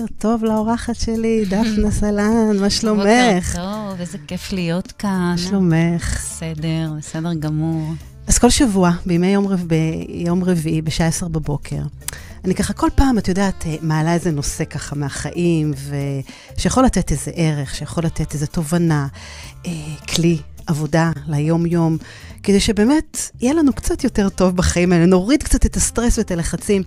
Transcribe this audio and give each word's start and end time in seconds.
בוקר 0.00 0.14
טוב 0.18 0.44
לאורחת 0.44 0.94
שלי, 0.94 1.44
דפנה 1.44 1.90
סלן, 2.00 2.56
מה 2.60 2.70
שלומך? 2.70 3.46
בוקר 3.46 3.62
טוב, 3.62 4.00
איזה 4.00 4.18
כיף 4.26 4.52
להיות 4.52 4.92
כאן. 4.92 5.30
מה 5.30 5.38
שלומך? 5.38 6.14
בסדר, 6.16 6.92
בסדר 6.98 7.34
גמור. 7.34 7.92
אז 8.26 8.38
כל 8.38 8.50
שבוע, 8.50 8.90
בימי 9.06 9.26
יום, 9.26 9.46
רב... 9.46 9.64
ביום 9.66 10.44
רביעי, 10.44 10.82
בשעה 10.82 11.06
עשר 11.06 11.28
בבוקר, 11.28 11.80
אני 12.44 12.54
ככה 12.54 12.72
כל 12.72 12.88
פעם, 12.94 13.18
את 13.18 13.28
יודעת, 13.28 13.64
מעלה 13.82 14.14
איזה 14.14 14.30
נושא 14.30 14.64
ככה 14.64 14.96
מהחיים, 14.96 15.72
ו... 15.76 15.96
שיכול 16.56 16.84
לתת 16.84 17.10
איזה 17.10 17.30
ערך, 17.34 17.74
שיכול 17.74 18.04
לתת 18.04 18.34
איזה 18.34 18.46
תובנה, 18.46 19.06
אה, 19.66 19.72
כלי, 20.14 20.38
עבודה 20.66 21.10
ליום-יום, 21.28 21.96
כדי 22.42 22.60
שבאמת 22.60 23.18
יהיה 23.40 23.54
לנו 23.54 23.72
קצת 23.72 24.04
יותר 24.04 24.28
טוב 24.28 24.56
בחיים 24.56 24.92
האלה, 24.92 25.06
נוריד 25.06 25.42
קצת 25.42 25.66
את 25.66 25.76
הסטרס 25.76 26.18
ואת 26.18 26.30
הלחצים. 26.30 26.82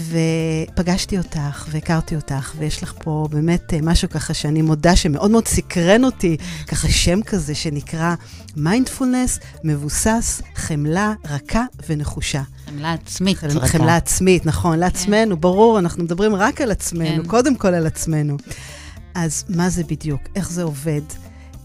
ופגשתי 0.00 1.18
אותך 1.18 1.66
והכרתי 1.70 2.16
אותך, 2.16 2.52
ויש 2.58 2.82
לך 2.82 2.92
פה 2.98 3.28
באמת 3.30 3.74
אה, 3.74 3.78
משהו 3.82 4.08
ככה 4.10 4.34
שאני 4.34 4.62
מודה 4.62 4.96
שמאוד 4.96 5.30
מאוד 5.30 5.48
סקרן 5.48 6.04
אותי, 6.04 6.36
ככה 6.66 6.88
שם 6.88 7.22
כזה 7.22 7.54
שנקרא 7.54 8.14
מיינדפולנס, 8.56 9.38
מבוסס, 9.64 10.42
חמלה, 10.54 11.12
רכה 11.30 11.64
ונחושה. 11.88 12.42
חמלה 12.66 12.92
עצמית. 12.92 13.38
חמלה, 13.38 13.54
רכה. 13.54 13.66
חמלה 13.66 13.96
עצמית, 13.96 14.46
נכון, 14.46 14.78
לעצמנו, 14.78 15.34
כן. 15.34 15.40
ברור, 15.40 15.78
אנחנו 15.78 16.04
מדברים 16.04 16.34
רק 16.34 16.60
על 16.60 16.70
עצמנו, 16.70 17.22
כן. 17.22 17.28
קודם 17.28 17.56
כל 17.56 17.74
על 17.74 17.86
עצמנו. 17.86 18.36
אז 19.14 19.44
מה 19.48 19.68
זה 19.68 19.84
בדיוק? 19.84 20.20
איך 20.36 20.50
זה 20.50 20.62
עובד? 20.62 21.00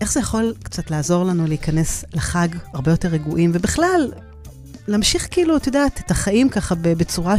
איך 0.02 0.12
זה 0.12 0.20
יכול 0.20 0.54
קצת 0.64 0.92
לעזור 0.92 1.24
לנו 1.24 1.48
להיכנס 1.48 2.06
לחג 2.14 2.48
הרבה 2.74 2.92
יותר 2.92 3.08
רגועים, 3.08 3.52
ובכלל, 3.54 4.12
להמשיך 4.88 5.28
כאילו, 5.32 5.58
את 5.58 5.68
יודעת, 5.68 6.00
את 6.06 6.12
החיים 6.12 6.50
ככה 6.50 6.76
בצורה 6.76 7.36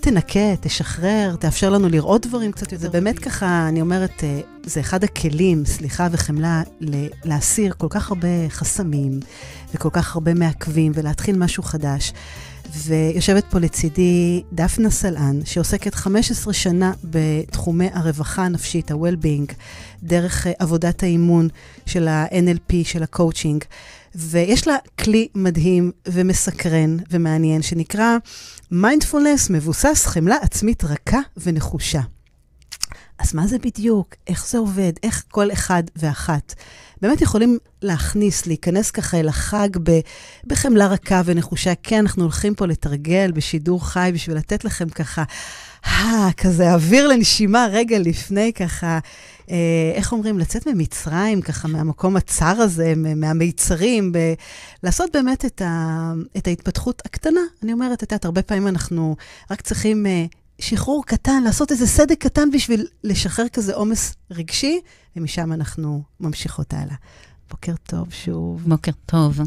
שתנקה, 0.00 0.56
תשחרר, 0.60 1.36
תאפשר 1.40 1.70
לנו 1.70 1.88
לראות 1.88 2.26
דברים 2.26 2.52
קצת 2.52 2.72
יותר. 2.72 2.76
זה 2.76 2.90
באמת 2.90 3.18
ככה, 3.18 3.68
אני 3.68 3.80
אומרת, 3.80 4.24
אה, 4.24 4.40
זה 4.66 4.80
אחד 4.80 5.04
הכלים, 5.04 5.64
סליחה 5.64 6.08
וחמלה, 6.10 6.62
להסיר 7.24 7.72
כל 7.78 7.86
כך 7.90 8.08
הרבה 8.08 8.28
חסמים 8.48 9.20
וכל 9.74 9.88
כך 9.92 10.14
הרבה 10.14 10.34
מעכבים 10.34 10.92
ולהתחיל 10.94 11.38
משהו 11.38 11.62
חדש. 11.62 12.12
ויושבת 12.86 13.44
פה 13.50 13.58
לצידי 13.58 14.42
דפנה 14.52 14.90
סלען, 14.90 15.40
שעוסקת 15.44 15.94
15 15.94 16.52
שנה 16.52 16.92
בתחומי 17.04 17.88
הרווחה 17.92 18.44
הנפשית, 18.44 18.90
ה-well-being, 18.90 19.52
דרך 20.02 20.46
אה, 20.46 20.52
עבודת 20.58 21.02
האימון 21.02 21.48
של 21.86 22.08
ה-NLP, 22.08 22.74
של 22.84 23.02
ה-coaching. 23.02 23.64
ויש 24.14 24.68
לה 24.68 24.76
כלי 25.00 25.28
מדהים 25.34 25.92
ומסקרן 26.08 26.96
ומעניין, 27.10 27.62
שנקרא 27.62 28.16
מיינדפולנס 28.70 29.50
מבוסס 29.50 30.06
חמלה 30.06 30.36
עצמית 30.42 30.84
רכה 30.84 31.20
ונחושה. 31.36 32.00
אז 33.18 33.34
מה 33.34 33.46
זה 33.46 33.58
בדיוק? 33.58 34.14
איך 34.26 34.46
זה 34.48 34.58
עובד? 34.58 34.92
איך 35.02 35.24
כל 35.30 35.52
אחד 35.52 35.82
ואחת 35.96 36.54
באמת 37.02 37.20
יכולים 37.20 37.58
להכניס, 37.82 38.46
להיכנס 38.46 38.90
ככה 38.90 39.20
אל 39.20 39.28
החג 39.28 39.68
בחמלה 40.46 40.86
רכה 40.86 41.22
ונחושה? 41.24 41.72
כן, 41.82 41.98
אנחנו 41.98 42.22
הולכים 42.22 42.54
פה 42.54 42.66
לתרגל 42.66 43.32
בשידור 43.32 43.86
חי 43.86 44.10
בשביל 44.14 44.36
לתת 44.36 44.64
לכם 44.64 44.88
ככה, 44.88 45.24
אה, 45.86 46.28
כזה 46.36 46.72
אוויר 46.72 47.08
לנשימה 47.08 47.66
רגע 47.70 47.98
לפני 47.98 48.52
ככה 48.52 48.98
איך 49.94 50.12
אומרים, 50.12 50.38
לצאת 50.38 50.66
ממצרים, 50.66 51.42
ככה 51.42 51.68
מהמקום 51.68 52.16
הצר 52.16 52.46
הזה, 52.46 52.92
מהמיצרים, 52.96 54.12
ב- 54.12 54.34
לעשות 54.82 55.10
באמת 55.12 55.44
את, 55.44 55.62
ה- 55.62 56.12
את 56.36 56.46
ההתפתחות 56.46 57.02
הקטנה. 57.04 57.40
אני 57.62 57.72
אומרת, 57.72 58.02
את 58.02 58.12
יודעת, 58.12 58.24
הרבה 58.24 58.42
פעמים 58.42 58.68
אנחנו 58.68 59.16
רק 59.50 59.60
צריכים 59.60 60.06
uh, 60.06 60.34
שחרור 60.58 61.04
קטן, 61.06 61.42
לעשות 61.42 61.70
איזה 61.72 61.86
סדק 61.86 62.18
קטן 62.18 62.50
בשביל 62.50 62.86
לשחרר 63.04 63.48
כזה 63.48 63.74
עומס 63.74 64.14
רגשי, 64.30 64.80
ומשם 65.16 65.52
אנחנו 65.52 66.02
ממשיכות 66.20 66.74
הלאה. 66.74 66.94
בוקר 67.50 67.74
טוב 67.86 68.06
שוב. 68.10 68.62
בוקר 68.68 68.92
טוב. 69.06 69.40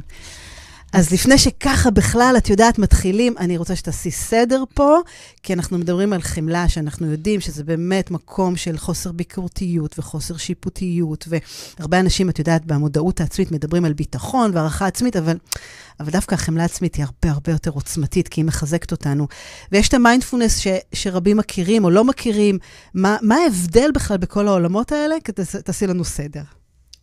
אז 0.93 1.11
לפני 1.11 1.37
שככה 1.37 1.91
בכלל, 1.91 2.35
את 2.37 2.49
יודעת, 2.49 2.79
מתחילים, 2.79 3.37
אני 3.37 3.57
רוצה 3.57 3.75
שתעשי 3.75 4.11
סדר 4.11 4.63
פה, 4.73 4.97
כי 5.43 5.53
אנחנו 5.53 5.77
מדברים 5.77 6.13
על 6.13 6.21
חמלה, 6.21 6.69
שאנחנו 6.69 7.11
יודעים 7.11 7.39
שזה 7.39 7.63
באמת 7.63 8.11
מקום 8.11 8.55
של 8.55 8.77
חוסר 8.77 9.11
ביקורתיות 9.11 9.99
וחוסר 9.99 10.37
שיפוטיות, 10.37 11.27
והרבה 11.79 11.99
אנשים, 11.99 12.29
את 12.29 12.39
יודעת, 12.39 12.65
במודעות 12.65 13.21
העצמית 13.21 13.51
מדברים 13.51 13.85
על 13.85 13.93
ביטחון 13.93 14.51
והערכה 14.53 14.87
עצמית, 14.87 15.15
אבל, 15.15 15.37
אבל 15.99 16.11
דווקא 16.11 16.35
החמלה 16.35 16.63
העצמית 16.63 16.95
היא 16.95 17.05
הרבה 17.05 17.31
הרבה 17.35 17.51
יותר 17.51 17.71
עוצמתית, 17.71 18.27
כי 18.27 18.41
היא 18.41 18.45
מחזקת 18.45 18.91
אותנו. 18.91 19.27
ויש 19.71 19.87
את 19.87 19.93
המיינדפולנס 19.93 20.59
ש, 20.59 20.67
שרבים 20.93 21.37
מכירים 21.37 21.83
או 21.83 21.89
לא 21.89 22.03
מכירים. 22.03 22.59
מה, 22.93 23.17
מה 23.21 23.35
ההבדל 23.35 23.91
בכלל 23.93 24.17
בכל 24.17 24.47
העולמות 24.47 24.91
האלה? 24.91 25.15
תעשי 25.63 25.87
לנו 25.87 26.03
סדר. 26.03 26.43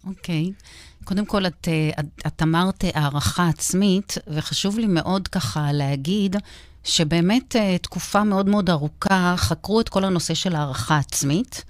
אוקיי. 0.07 0.53
Okay. 0.57 0.90
קודם 1.05 1.27
כל, 1.27 1.47
את, 1.47 1.69
אה, 1.69 1.91
את, 2.01 2.07
את 2.27 2.43
אמרת 2.43 2.85
הערכה 2.95 3.49
עצמית, 3.49 4.15
וחשוב 4.27 4.79
לי 4.79 4.87
מאוד 4.87 5.29
ככה 5.29 5.73
להגיד 5.73 6.37
שבאמת 6.85 7.57
אה, 7.57 7.79
תקופה 7.79 8.25
מאוד 8.25 8.49
מאוד 8.49 8.71
ארוכה 8.71 9.35
חקרו 9.37 9.81
את 9.81 9.89
כל 9.89 10.05
הנושא 10.05 10.35
של 10.35 10.57
הערכה 10.57 10.99
עצמית, 10.99 11.65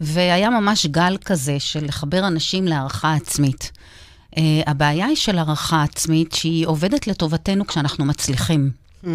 והיה 0.00 0.50
ממש 0.50 0.86
גל 0.86 1.16
כזה 1.24 1.60
של 1.60 1.84
לחבר 1.84 2.26
אנשים 2.26 2.64
להערכה 2.64 3.14
עצמית. 3.14 3.72
Uh, 4.34 4.38
הבעיה 4.66 5.06
היא 5.06 5.16
של 5.16 5.38
הערכה 5.38 5.82
עצמית 5.82 6.32
שהיא 6.32 6.66
עובדת 6.66 7.06
לטובתנו 7.06 7.66
כשאנחנו 7.66 8.04
מצליחים. 8.04 8.70
Mm. 9.04 9.08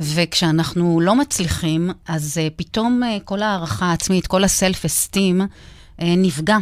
וכשאנחנו 0.00 1.00
לא 1.00 1.16
מצליחים, 1.16 1.90
אז 2.08 2.38
uh, 2.38 2.52
פתאום 2.56 3.02
uh, 3.02 3.20
כל 3.24 3.42
הערכה 3.42 3.86
העצמית, 3.86 4.26
כל 4.26 4.44
הסלף-אסטים, 4.44 5.40
uh, 5.40 6.04
נפגע. 6.16 6.56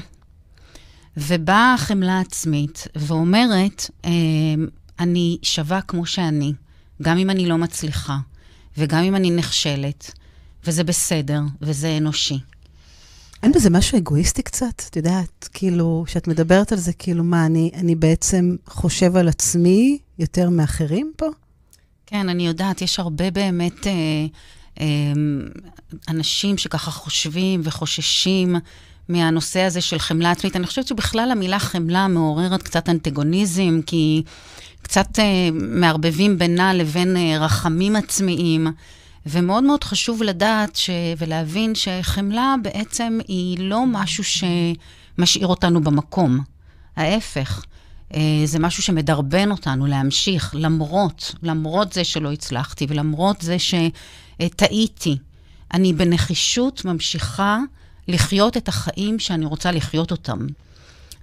ובאה 1.16 1.74
החמלה 1.74 2.20
עצמית 2.20 2.86
ואומרת, 2.96 3.90
אה, 4.04 4.10
אני 4.98 5.38
שווה 5.42 5.80
כמו 5.80 6.06
שאני, 6.06 6.52
גם 7.02 7.18
אם 7.18 7.30
אני 7.30 7.46
לא 7.46 7.58
מצליחה, 7.58 8.18
וגם 8.78 9.02
אם 9.02 9.16
אני 9.16 9.30
נכשלת, 9.30 10.12
וזה 10.64 10.84
בסדר, 10.84 11.40
וזה 11.60 11.96
אנושי. 11.96 12.38
אין 13.42 13.52
בזה 13.52 13.70
משהו 13.70 13.98
אגואיסטי 13.98 14.42
קצת? 14.42 14.82
את 14.90 14.96
יודעת, 14.96 15.48
כאילו, 15.52 16.04
כשאת 16.06 16.28
מדברת 16.28 16.72
על 16.72 16.78
זה, 16.78 16.92
כאילו, 16.92 17.24
מה, 17.24 17.46
אני, 17.46 17.70
אני 17.74 17.94
בעצם 17.94 18.56
חושב 18.66 19.16
על 19.16 19.28
עצמי 19.28 19.98
יותר 20.18 20.50
מאחרים 20.50 21.12
פה? 21.16 21.26
כן, 22.06 22.28
אני 22.28 22.46
יודעת, 22.46 22.82
יש 22.82 22.98
הרבה 22.98 23.30
באמת 23.30 23.86
אה, 23.86 23.92
אה, 24.80 24.86
אנשים 26.08 26.58
שככה 26.58 26.90
חושבים 26.90 27.60
וחוששים 27.64 28.56
מהנושא 29.08 29.60
הזה 29.60 29.80
של 29.80 29.98
חמלה 29.98 30.30
עצמית. 30.30 30.56
אני 30.56 30.66
חושבת 30.66 30.86
שבכלל 30.86 31.30
המילה 31.30 31.58
חמלה 31.58 32.08
מעוררת 32.08 32.62
קצת 32.62 32.88
אנטגוניזם, 32.88 33.80
כי 33.86 34.22
קצת 34.82 35.18
uh, 35.18 35.20
מערבבים 35.52 36.38
בינה 36.38 36.74
לבין 36.74 37.16
uh, 37.16 37.41
רחמים 37.41 37.96
עצמיים. 37.96 38.66
ומאוד 39.26 39.64
מאוד 39.64 39.84
חשוב 39.84 40.22
לדעת 40.22 40.76
ש... 40.76 40.91
ולהבין 41.18 41.74
שחמלה 41.74 42.54
בעצם 42.62 43.18
היא 43.28 43.58
לא 43.60 43.86
משהו 43.86 44.24
שמשאיר 44.24 45.46
אותנו 45.46 45.80
במקום. 45.80 46.41
ההפך, 46.96 47.64
uh, 48.12 48.16
זה 48.44 48.58
משהו 48.58 48.82
שמדרבן 48.82 49.50
אותנו 49.50 49.86
להמשיך, 49.86 50.54
למרות, 50.58 51.34
למרות 51.42 51.92
זה 51.92 52.04
שלא 52.04 52.32
הצלחתי 52.32 52.86
ולמרות 52.88 53.41
זה 53.41 53.56
שטעיתי. 53.58 55.16
אני 55.74 55.92
בנחישות 55.92 56.84
ממשיכה 56.84 57.58
לחיות 58.08 58.56
את 58.56 58.68
החיים 58.68 59.18
שאני 59.18 59.46
רוצה 59.46 59.70
לחיות 59.70 60.10
אותם. 60.10 60.46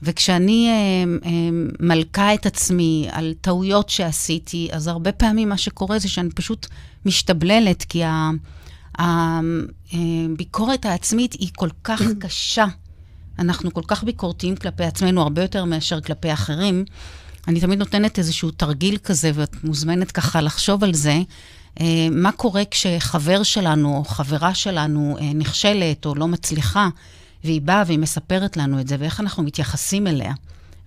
וכשאני 0.01 0.69
אה, 0.69 1.03
אה, 1.25 1.49
מלכה 1.79 2.33
את 2.33 2.45
עצמי 2.45 3.07
על 3.11 3.33
טעויות 3.41 3.89
שעשיתי, 3.89 4.69
אז 4.71 4.87
הרבה 4.87 5.11
פעמים 5.11 5.49
מה 5.49 5.57
שקורה 5.57 5.99
זה 5.99 6.09
שאני 6.09 6.29
פשוט 6.29 6.67
משתבללת, 7.05 7.83
כי 7.83 8.01
הביקורת 8.97 10.85
אה, 10.85 10.91
העצמית 10.91 11.33
היא 11.33 11.49
כל 11.55 11.69
כך 11.83 12.01
קשה. 12.21 12.65
אנחנו 13.39 13.73
כל 13.73 13.83
כך 13.87 14.03
ביקורתיים 14.03 14.55
כלפי 14.55 14.83
עצמנו, 14.83 15.21
הרבה 15.21 15.41
יותר 15.41 15.65
מאשר 15.65 16.01
כלפי 16.01 16.33
אחרים. 16.33 16.85
אני 17.47 17.59
תמיד 17.59 17.79
נותנת 17.79 18.19
איזשהו 18.19 18.51
תרגיל 18.51 18.97
כזה, 18.97 19.31
ואת 19.33 19.63
מוזמנת 19.63 20.11
ככה 20.11 20.41
לחשוב 20.41 20.83
על 20.83 20.93
זה. 20.93 21.21
אה, 21.79 22.07
מה 22.11 22.31
קורה 22.31 22.63
כשחבר 22.71 23.43
שלנו 23.43 23.97
או 23.97 24.03
חברה 24.03 24.53
שלנו 24.53 25.17
אה, 25.21 25.33
נכשלת 25.33 26.05
או 26.05 26.15
לא 26.15 26.27
מצליחה, 26.27 26.89
והיא 27.43 27.61
באה 27.61 27.83
והיא 27.87 27.99
מספרת 27.99 28.57
לנו 28.57 28.79
את 28.79 28.87
זה, 28.87 28.95
ואיך 28.99 29.19
אנחנו 29.19 29.43
מתייחסים 29.43 30.07
אליה, 30.07 30.33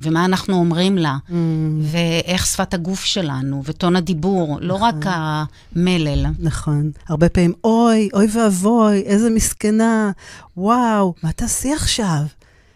ומה 0.02 0.24
אנחנו 0.24 0.54
אומרים 0.54 0.98
לה, 0.98 1.16
mm. 1.28 1.32
ואיך 1.82 2.46
שפת 2.46 2.74
הגוף 2.74 3.04
שלנו, 3.04 3.62
וטון 3.64 3.96
הדיבור, 3.96 4.48
נכון. 4.48 4.62
לא 4.62 4.74
רק. 4.74 4.94
המלל. 5.06 6.26
נכון. 6.38 6.90
הרבה 7.08 7.28
פעמים, 7.28 7.52
אוי, 7.64 8.08
אוי 8.14 8.26
ואבוי, 8.32 9.00
איזה 9.00 9.30
מסכנה, 9.30 10.10
וואו, 10.56 11.14
מה 11.22 11.32
תעשי 11.32 11.72
עכשיו? 11.72 12.22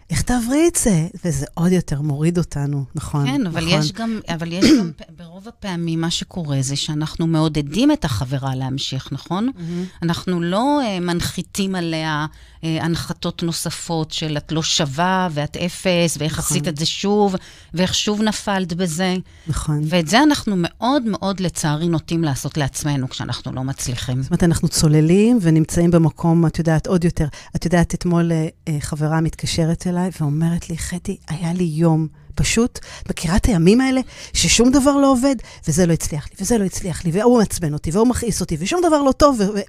איך 0.09 0.21
תעברי 0.21 0.67
את 0.67 0.75
זה? 0.75 1.07
וזה 1.25 1.45
עוד 1.53 1.71
יותר 1.71 2.01
מוריד 2.01 2.37
אותנו, 2.37 2.85
נכון. 2.95 3.25
כן, 3.27 3.47
אבל 3.47 3.65
נכון. 3.65 3.79
יש 3.79 3.91
גם, 3.91 4.19
אבל 4.33 4.51
יש 4.51 4.65
גם, 4.79 4.91
ברוב 5.17 5.47
הפעמים 5.47 6.01
מה 6.01 6.11
שקורה 6.11 6.57
זה 6.61 6.75
שאנחנו 6.75 7.27
מעודדים 7.27 7.91
את 7.91 8.05
החברה 8.05 8.55
להמשיך, 8.55 9.09
נכון? 9.11 9.49
Mm-hmm. 9.49 10.03
אנחנו 10.03 10.41
לא 10.41 10.81
uh, 10.81 11.03
מנחיתים 11.03 11.75
עליה 11.75 12.25
uh, 12.31 12.65
הנחתות 12.81 13.43
נוספות 13.43 14.11
של 14.11 14.37
את 14.37 14.51
לא 14.51 14.63
שווה 14.63 15.27
ואת 15.31 15.57
אפס, 15.57 16.17
ואיך 16.19 16.39
נכון. 16.39 16.45
עשית 16.57 16.67
את 16.67 16.77
זה 16.77 16.85
שוב, 16.85 17.35
ואיך 17.73 17.95
שוב 17.95 18.21
נפלת 18.21 18.73
בזה. 18.73 19.15
נכון. 19.47 19.81
ואת 19.85 20.07
זה 20.07 20.23
אנחנו 20.23 20.55
מאוד 20.57 21.03
מאוד, 21.05 21.39
לצערי, 21.39 21.87
נוטים 21.87 22.23
לעשות 22.23 22.57
לעצמנו 22.57 23.09
כשאנחנו 23.09 23.51
לא 23.51 23.63
מצליחים. 23.63 24.21
זאת 24.21 24.31
אומרת, 24.31 24.43
אנחנו 24.43 24.67
צוללים 24.67 25.39
ונמצאים 25.41 25.91
במקום, 25.91 26.45
את 26.45 26.59
יודעת, 26.59 26.87
עוד 26.87 27.03
יותר. 27.03 27.27
את 27.55 27.65
יודעת, 27.65 27.93
אתמול 27.93 28.31
uh, 28.31 28.71
חברה 28.79 29.21
מתקשרת 29.21 29.87
אליי 29.87 29.96
ואומרת 30.19 30.69
לי, 30.69 30.77
חטי, 30.77 31.17
היה 31.27 31.53
לי 31.53 31.63
יום 31.63 32.07
פשוט, 32.35 32.79
מכירה 33.09 33.35
את 33.35 33.45
הימים 33.45 33.81
האלה, 33.81 34.01
ששום 34.33 34.71
דבר 34.71 34.97
לא 34.97 35.11
עובד, 35.11 35.35
וזה 35.67 35.85
לא 35.85 35.93
הצליח 35.93 36.27
לי, 36.29 36.35
וזה 36.41 36.57
לא 36.57 36.63
הצליח 36.63 37.05
לי, 37.05 37.11
והוא 37.13 37.37
מעצבן 37.37 37.73
אותי, 37.73 37.91
והוא 37.91 38.07
מכעיס 38.07 38.41
אותי, 38.41 38.57
ושום 38.59 38.81
דבר 38.87 39.01
לא 39.01 39.11
טוב. 39.11 39.35
ו- 39.39 39.43
ו- 39.43 39.61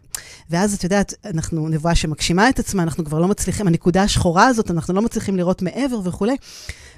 ואז 0.50 0.74
את 0.74 0.84
יודעת, 0.84 1.14
אנחנו 1.24 1.68
נבואה 1.68 1.94
שמגשימה 1.94 2.48
את 2.48 2.58
עצמה, 2.58 2.82
אנחנו 2.82 3.04
כבר 3.04 3.18
לא 3.18 3.28
מצליחים, 3.28 3.66
הנקודה 3.66 4.02
השחורה 4.02 4.46
הזאת, 4.46 4.70
אנחנו 4.70 4.94
לא 4.94 5.02
מצליחים 5.02 5.36
לראות 5.36 5.62
מעבר 5.62 6.00
וכולי. 6.04 6.36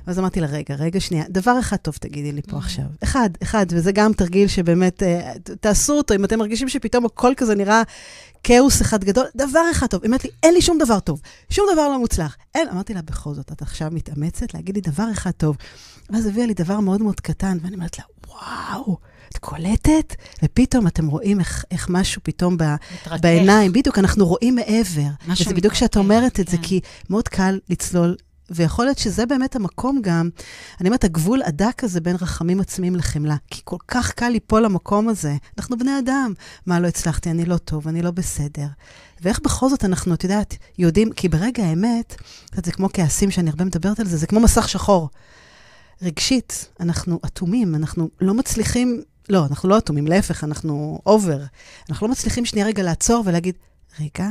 ואז 0.06 0.18
אמרתי 0.18 0.40
לה, 0.40 0.46
רגע, 0.46 0.74
רגע, 0.74 1.00
שנייה, 1.00 1.24
דבר 1.28 1.58
אחד 1.60 1.76
טוב 1.76 1.94
תגידי 2.00 2.32
לי 2.32 2.42
פה 2.42 2.56
עכשיו. 2.56 2.84
אחד, 3.02 3.30
אחד, 3.42 3.66
וזה 3.70 3.92
גם 3.92 4.12
תרגיל 4.12 4.48
שבאמת, 4.48 5.02
אה, 5.02 5.32
תעשו 5.60 5.92
אותו, 5.92 6.14
אם 6.14 6.24
אתם 6.24 6.38
מרגישים 6.38 6.68
שפתאום 6.68 7.04
הכל 7.04 7.32
כזה 7.36 7.54
נראה 7.54 7.82
כאוס 8.44 8.82
אחד 8.82 9.04
גדול, 9.04 9.26
דבר 9.36 9.62
אחד 9.70 9.86
טוב. 9.86 10.02
היא 10.02 10.08
אומרת 10.08 10.24
לי, 10.24 10.30
אין 10.42 10.54
לי 10.54 10.62
שום 10.62 10.78
דבר 10.78 11.00
טוב, 11.00 11.20
שום 11.50 11.66
דבר 11.72 11.88
לא 11.88 11.98
מוצלח. 11.98 12.36
אין, 12.54 12.68
אמרתי 12.68 12.94
לה, 12.94 13.02
בכל 13.02 13.34
זאת, 13.34 13.52
את 13.52 13.62
עכשיו 13.62 13.88
מתאמצת 13.92 14.54
להגיד 14.54 14.74
לי 14.74 14.80
דבר 14.80 15.06
אחד 15.12 15.30
טוב. 15.30 15.56
ואז 16.10 16.26
הביאה 16.26 16.46
לי 16.46 16.54
דבר 16.54 16.80
מאוד 16.80 17.02
מאוד 17.02 17.20
קטן, 17.20 17.58
ואני 17.62 17.74
אומרת 17.74 17.98
לה, 17.98 18.04
וואו. 18.28 18.98
את 19.32 19.38
קולטת? 19.38 20.14
ופתאום 20.42 20.86
אתם 20.86 21.06
רואים 21.06 21.40
איך, 21.40 21.64
איך 21.70 21.88
משהו 21.90 22.20
פתאום 22.24 22.56
ב, 22.56 22.64
בעיניים. 23.20 23.72
בדיוק, 23.72 23.98
אנחנו 23.98 24.26
רואים 24.26 24.54
מעבר. 24.54 25.08
וזה 25.28 25.54
בדיוק 25.54 25.74
כשאת 25.74 25.96
אומרת 25.96 26.40
את 26.40 26.46
כן. 26.46 26.50
זה, 26.50 26.56
כי 26.62 26.80
מאוד 27.10 27.28
קל 27.28 27.58
לצלול 27.68 28.16
ויכול 28.50 28.84
להיות 28.84 28.98
שזה 28.98 29.26
באמת 29.26 29.56
המקום 29.56 30.00
גם, 30.02 30.30
אני 30.80 30.88
אומרת, 30.88 31.04
הגבול 31.04 31.42
הדק 31.42 31.84
הזה 31.84 32.00
בין 32.00 32.16
רחמים 32.20 32.60
עצמיים 32.60 32.96
לחמלה. 32.96 33.36
כי 33.50 33.60
כל 33.64 33.76
כך 33.88 34.12
קל 34.12 34.28
ליפול 34.28 34.64
למקום 34.64 35.08
הזה. 35.08 35.36
אנחנו 35.58 35.78
בני 35.78 35.98
אדם. 35.98 36.32
מה 36.66 36.80
לא 36.80 36.86
הצלחתי? 36.86 37.30
אני 37.30 37.44
לא 37.44 37.56
טוב, 37.56 37.88
אני 37.88 38.02
לא 38.02 38.10
בסדר. 38.10 38.66
ואיך 39.22 39.40
בכל 39.40 39.68
זאת 39.68 39.84
אנחנו, 39.84 40.14
את 40.14 40.24
יודעת, 40.24 40.56
יודעים, 40.78 41.12
כי 41.12 41.28
ברגע 41.28 41.64
האמת, 41.64 42.22
זה 42.64 42.72
כמו 42.72 42.88
כעסים 42.92 43.30
שאני 43.30 43.50
הרבה 43.50 43.64
מדברת 43.64 44.00
על 44.00 44.06
זה, 44.06 44.16
זה 44.16 44.26
כמו 44.26 44.40
מסך 44.40 44.68
שחור. 44.68 45.08
רגשית, 46.02 46.68
אנחנו 46.80 47.20
אטומים, 47.26 47.74
אנחנו 47.74 48.08
לא 48.20 48.34
מצליחים, 48.34 49.02
לא, 49.28 49.46
אנחנו 49.46 49.68
לא 49.68 49.78
אטומים, 49.78 50.06
להפך, 50.06 50.44
אנחנו 50.44 51.00
אובר. 51.06 51.44
אנחנו 51.90 52.06
לא 52.06 52.12
מצליחים 52.12 52.44
שנייה 52.44 52.66
רגע 52.66 52.82
לעצור 52.82 53.22
ולהגיד, 53.26 53.54
רגע, 54.00 54.28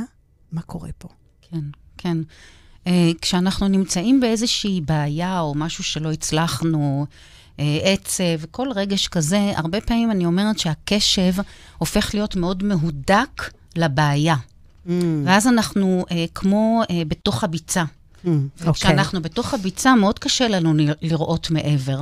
מה 0.52 0.62
קורה 0.62 0.90
פה? 0.98 1.08
כן, 1.42 1.64
כן. 1.98 2.18
Uh, 2.84 2.90
כשאנחנו 3.20 3.68
נמצאים 3.68 4.20
באיזושהי 4.20 4.80
בעיה 4.80 5.40
או 5.40 5.54
משהו 5.54 5.84
שלא 5.84 6.12
הצלחנו, 6.12 7.06
uh, 7.56 7.60
עצב, 7.82 8.44
כל 8.50 8.68
רגש 8.74 9.08
כזה, 9.08 9.52
הרבה 9.56 9.80
פעמים 9.80 10.10
אני 10.10 10.26
אומרת 10.26 10.58
שהקשב 10.58 11.32
הופך 11.78 12.14
להיות 12.14 12.36
מאוד 12.36 12.62
מהודק 12.62 13.50
לבעיה. 13.76 14.36
Mm. 14.86 14.90
ואז 15.24 15.46
אנחנו 15.46 16.04
uh, 16.08 16.12
כמו 16.34 16.82
uh, 16.82 16.92
בתוך 17.08 17.44
הביצה. 17.44 17.84
Mm, 18.24 18.28
וכשאנחנו 18.58 19.18
okay. 19.18 19.22
בתוך 19.22 19.54
הביצה, 19.54 19.94
מאוד 19.94 20.18
קשה 20.18 20.48
לנו 20.48 20.74
לראות 21.02 21.50
מעבר. 21.50 22.00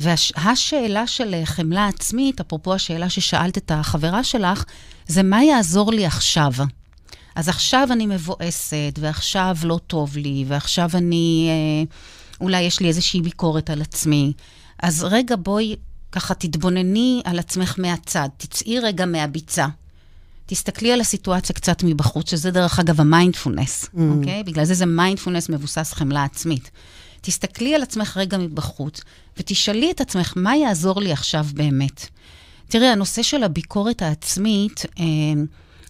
והשאלה 0.00 1.06
של 1.06 1.34
חמלה 1.44 1.86
עצמית, 1.86 2.40
אפרופו 2.40 2.74
השאלה 2.74 3.08
ששאלת 3.08 3.58
את 3.58 3.70
החברה 3.74 4.24
שלך, 4.24 4.64
זה 5.06 5.22
מה 5.22 5.44
יעזור 5.44 5.92
לי 5.92 6.06
עכשיו? 6.06 6.52
אז 7.34 7.48
עכשיו 7.48 7.88
אני 7.90 8.06
מבואסת, 8.06 8.98
ועכשיו 9.00 9.56
לא 9.64 9.78
טוב 9.86 10.16
לי, 10.16 10.44
ועכשיו 10.48 10.90
אני, 10.94 11.48
אה, 11.50 11.94
אולי 12.40 12.60
יש 12.60 12.80
לי 12.80 12.88
איזושהי 12.88 13.20
ביקורת 13.20 13.70
על 13.70 13.82
עצמי. 13.82 14.32
אז 14.82 15.04
רגע, 15.04 15.36
בואי 15.36 15.76
ככה 16.12 16.34
תתבונני 16.34 17.22
על 17.24 17.38
עצמך 17.38 17.74
מהצד, 17.78 18.28
תצאי 18.36 18.78
רגע 18.78 19.06
מהביצה. 19.06 19.66
תסתכלי 20.46 20.92
על 20.92 21.00
הסיטואציה 21.00 21.54
קצת 21.54 21.82
מבחוץ, 21.82 22.30
שזה 22.30 22.50
דרך 22.50 22.78
אגב 22.78 23.00
המיינדפולנס, 23.00 23.84
mm. 23.84 23.98
אוקיי? 24.18 24.42
בגלל 24.42 24.64
זה 24.64 24.74
זה 24.74 24.86
מיינדפולנס 24.86 25.48
מבוסס 25.48 25.92
חמלה 25.92 26.24
עצמית. 26.24 26.70
תסתכלי 27.20 27.74
על 27.74 27.82
עצמך 27.82 28.16
רגע 28.16 28.38
מבחוץ, 28.38 29.00
ותשאלי 29.38 29.90
את 29.90 30.00
עצמך, 30.00 30.32
מה 30.36 30.56
יעזור 30.56 31.00
לי 31.00 31.12
עכשיו 31.12 31.46
באמת? 31.54 32.06
תראי, 32.68 32.86
הנושא 32.86 33.22
של 33.22 33.42
הביקורת 33.42 34.02
העצמית, 34.02 34.82
אה, 35.00 35.04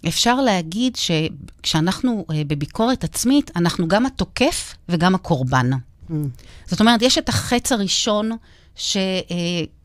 אפשר 0.07 0.41
להגיד 0.41 0.95
שכשאנחנו 0.95 2.25
uh, 2.29 2.33
בביקורת 2.47 3.03
עצמית, 3.03 3.51
אנחנו 3.55 3.87
גם 3.87 4.05
התוקף 4.05 4.75
וגם 4.89 5.15
הקורבן. 5.15 5.69
Mm. 5.73 6.13
זאת 6.65 6.79
אומרת, 6.79 7.01
יש 7.01 7.17
את 7.17 7.29
החץ 7.29 7.71
הראשון 7.71 8.31
ש, 8.75 8.97
uh, 8.97 9.31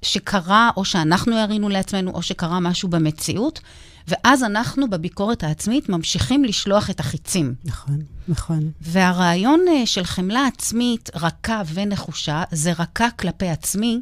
שקרה, 0.02 0.70
או 0.76 0.84
שאנחנו 0.84 1.36
הרינו 1.36 1.68
לעצמנו, 1.68 2.10
או 2.10 2.22
שקרה 2.22 2.60
משהו 2.60 2.88
במציאות, 2.88 3.60
ואז 4.08 4.44
אנחנו 4.44 4.90
בביקורת 4.90 5.44
העצמית 5.44 5.88
ממשיכים 5.88 6.44
לשלוח 6.44 6.90
את 6.90 7.00
החיצים. 7.00 7.54
נכון, 7.64 7.98
נכון. 8.28 8.70
והרעיון 8.80 9.60
uh, 9.68 9.86
של 9.86 10.04
חמלה 10.04 10.46
עצמית 10.46 11.10
רכה 11.14 11.62
ונחושה, 11.74 12.42
זה 12.52 12.72
רכה 12.78 13.10
כלפי 13.10 13.48
עצמי, 13.48 14.00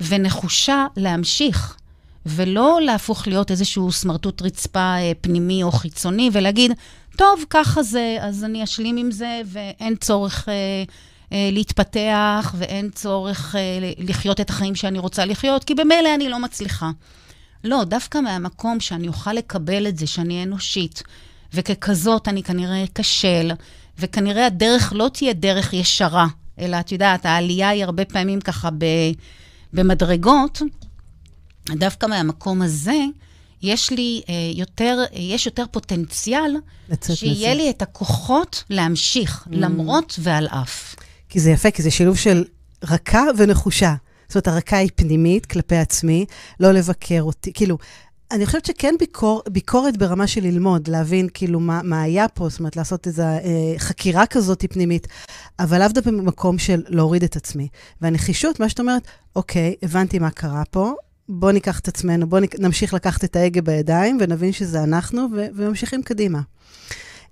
ונחושה 0.00 0.86
להמשיך. 0.96 1.76
ולא 2.26 2.78
להפוך 2.82 3.26
להיות 3.26 3.50
איזשהו 3.50 3.92
סמרטוט 3.92 4.42
רצפה 4.42 4.94
אה, 4.98 5.12
פנימי 5.20 5.62
או 5.62 5.72
חיצוני, 5.72 6.30
ולהגיד, 6.32 6.72
טוב, 7.16 7.44
ככה 7.50 7.82
זה, 7.82 8.16
אז 8.20 8.44
אני 8.44 8.64
אשלים 8.64 8.96
עם 8.96 9.10
זה, 9.10 9.40
ואין 9.46 9.96
צורך 9.96 10.48
אה, 10.48 10.54
אה, 11.32 11.48
להתפתח, 11.52 12.54
ואין 12.58 12.90
צורך 12.90 13.56
אה, 13.56 13.90
לחיות 13.98 14.40
את 14.40 14.50
החיים 14.50 14.74
שאני 14.74 14.98
רוצה 14.98 15.24
לחיות, 15.24 15.64
כי 15.64 15.74
במילא 15.74 16.14
אני 16.14 16.28
לא 16.28 16.38
מצליחה. 16.38 16.90
לא, 17.64 17.84
דווקא 17.84 18.18
מהמקום 18.18 18.80
שאני 18.80 19.08
אוכל 19.08 19.32
לקבל 19.32 19.88
את 19.88 19.98
זה, 19.98 20.06
שאני 20.06 20.42
אנושית, 20.42 21.02
וככזאת 21.54 22.28
אני 22.28 22.42
כנראה 22.42 22.84
אכשל, 22.84 23.50
וכנראה 23.98 24.46
הדרך 24.46 24.92
לא 24.96 25.08
תהיה 25.12 25.32
דרך 25.32 25.72
ישרה, 25.72 26.26
אלא 26.58 26.80
את 26.80 26.92
יודעת, 26.92 27.26
העלייה 27.26 27.68
היא 27.68 27.84
הרבה 27.84 28.04
פעמים 28.04 28.40
ככה 28.40 28.70
ב, 28.70 28.84
במדרגות. 29.72 30.62
דווקא 31.70 32.06
מהמקום 32.06 32.62
הזה, 32.62 32.96
יש 33.62 33.90
לי 33.90 34.22
אה, 34.28 34.34
יותר, 34.54 34.98
אה, 35.14 35.20
יש 35.20 35.46
יותר 35.46 35.64
פוטנציאל 35.70 36.56
שיהיה 37.14 37.54
לזה. 37.54 37.62
לי 37.62 37.70
את 37.70 37.82
הכוחות 37.82 38.64
להמשיך, 38.70 39.46
mm. 39.46 39.48
למרות 39.52 40.18
ועל 40.18 40.46
אף. 40.46 40.94
כי 41.28 41.40
זה 41.40 41.50
יפה, 41.50 41.70
כי 41.70 41.82
זה 41.82 41.90
שילוב 41.90 42.16
של 42.16 42.44
רכה 42.84 43.24
ונחושה. 43.38 43.94
זאת 44.28 44.34
אומרת, 44.34 44.48
הרכה 44.48 44.76
היא 44.76 44.90
פנימית 44.94 45.46
כלפי 45.46 45.76
עצמי, 45.76 46.26
לא 46.60 46.72
לבקר 46.72 47.22
אותי. 47.22 47.52
כאילו, 47.52 47.78
אני 48.30 48.46
חושבת 48.46 48.66
שכן 48.66 48.94
ביקור, 48.98 49.42
ביקורת 49.48 49.96
ברמה 49.96 50.26
של 50.26 50.40
ללמוד, 50.40 50.88
להבין 50.88 51.28
כאילו 51.34 51.60
מה, 51.60 51.80
מה 51.84 52.02
היה 52.02 52.28
פה, 52.28 52.48
זאת 52.48 52.58
אומרת, 52.58 52.76
לעשות 52.76 53.06
איזו 53.06 53.22
אה, 53.22 53.74
חקירה 53.78 54.26
כזאת 54.26 54.64
פנימית, 54.70 55.08
אבל 55.58 55.78
לאו 55.78 55.88
דווקא 55.88 56.10
במקום 56.10 56.58
של 56.58 56.82
להוריד 56.88 57.22
את 57.22 57.36
עצמי. 57.36 57.68
והנחישות, 58.00 58.60
מה 58.60 58.68
שאת 58.68 58.80
אומרת, 58.80 59.02
אוקיי, 59.36 59.74
הבנתי 59.82 60.18
מה 60.18 60.30
קרה 60.30 60.62
פה, 60.70 60.92
בוא 61.28 61.52
ניקח 61.52 61.80
את 61.80 61.88
עצמנו, 61.88 62.28
בוא 62.28 62.40
נמשיך 62.58 62.94
לקחת 62.94 63.24
את 63.24 63.36
ההגה 63.36 63.62
בידיים 63.62 64.18
ונבין 64.20 64.52
שזה 64.52 64.82
אנחנו, 64.82 65.28
ו- 65.32 65.46
וממשיכים 65.54 66.02
קדימה. 66.02 66.40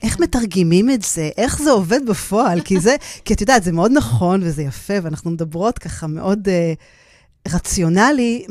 איך 0.03 0.21
מתרגמים 0.21 0.91
את 0.91 1.03
זה? 1.03 1.31
איך 1.37 1.63
זה 1.63 1.71
עובד 1.71 2.01
בפועל? 2.07 2.61
כי 2.61 2.81
זה, 2.81 2.97
כי 3.25 3.35
את 3.35 3.41
יודעת, 3.41 3.63
זה 3.63 3.73
מאוד 3.73 3.93
נכון 3.95 4.41
וזה 4.43 4.63
יפה, 4.63 4.95
ואנחנו 5.03 5.31
מדברות 5.31 5.79
ככה 5.79 6.07
מאוד 6.07 6.49
uh, 6.49 7.53
רציונלי, 7.53 8.47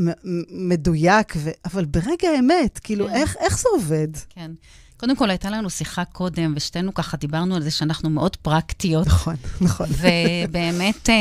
מדויק, 0.51 1.34
ו- 1.38 1.50
אבל 1.65 1.86
ברגע 1.86 2.29
האמת, 2.36 2.79
כאילו, 2.84 3.08
כן. 3.08 3.13
איך, 3.13 3.36
איך 3.39 3.60
זה 3.60 3.69
עובד? 3.74 4.08
כן. 4.29 4.51
קודם 5.00 5.15
כל, 5.15 5.29
הייתה 5.29 5.50
לנו 5.50 5.70
שיחה 5.70 6.06
קודם, 6.06 6.53
ושתינו 6.56 6.94
ככה 6.94 7.18
דיברנו 7.18 7.56
על 7.56 7.62
זה 7.62 7.72
שאנחנו 7.72 8.10
מאוד 8.10 8.36
פרקטיות. 8.36 9.08
נכון, 9.08 9.36
נכון. 9.62 9.88
ובאמת, 9.89 11.10
אה, 11.10 11.15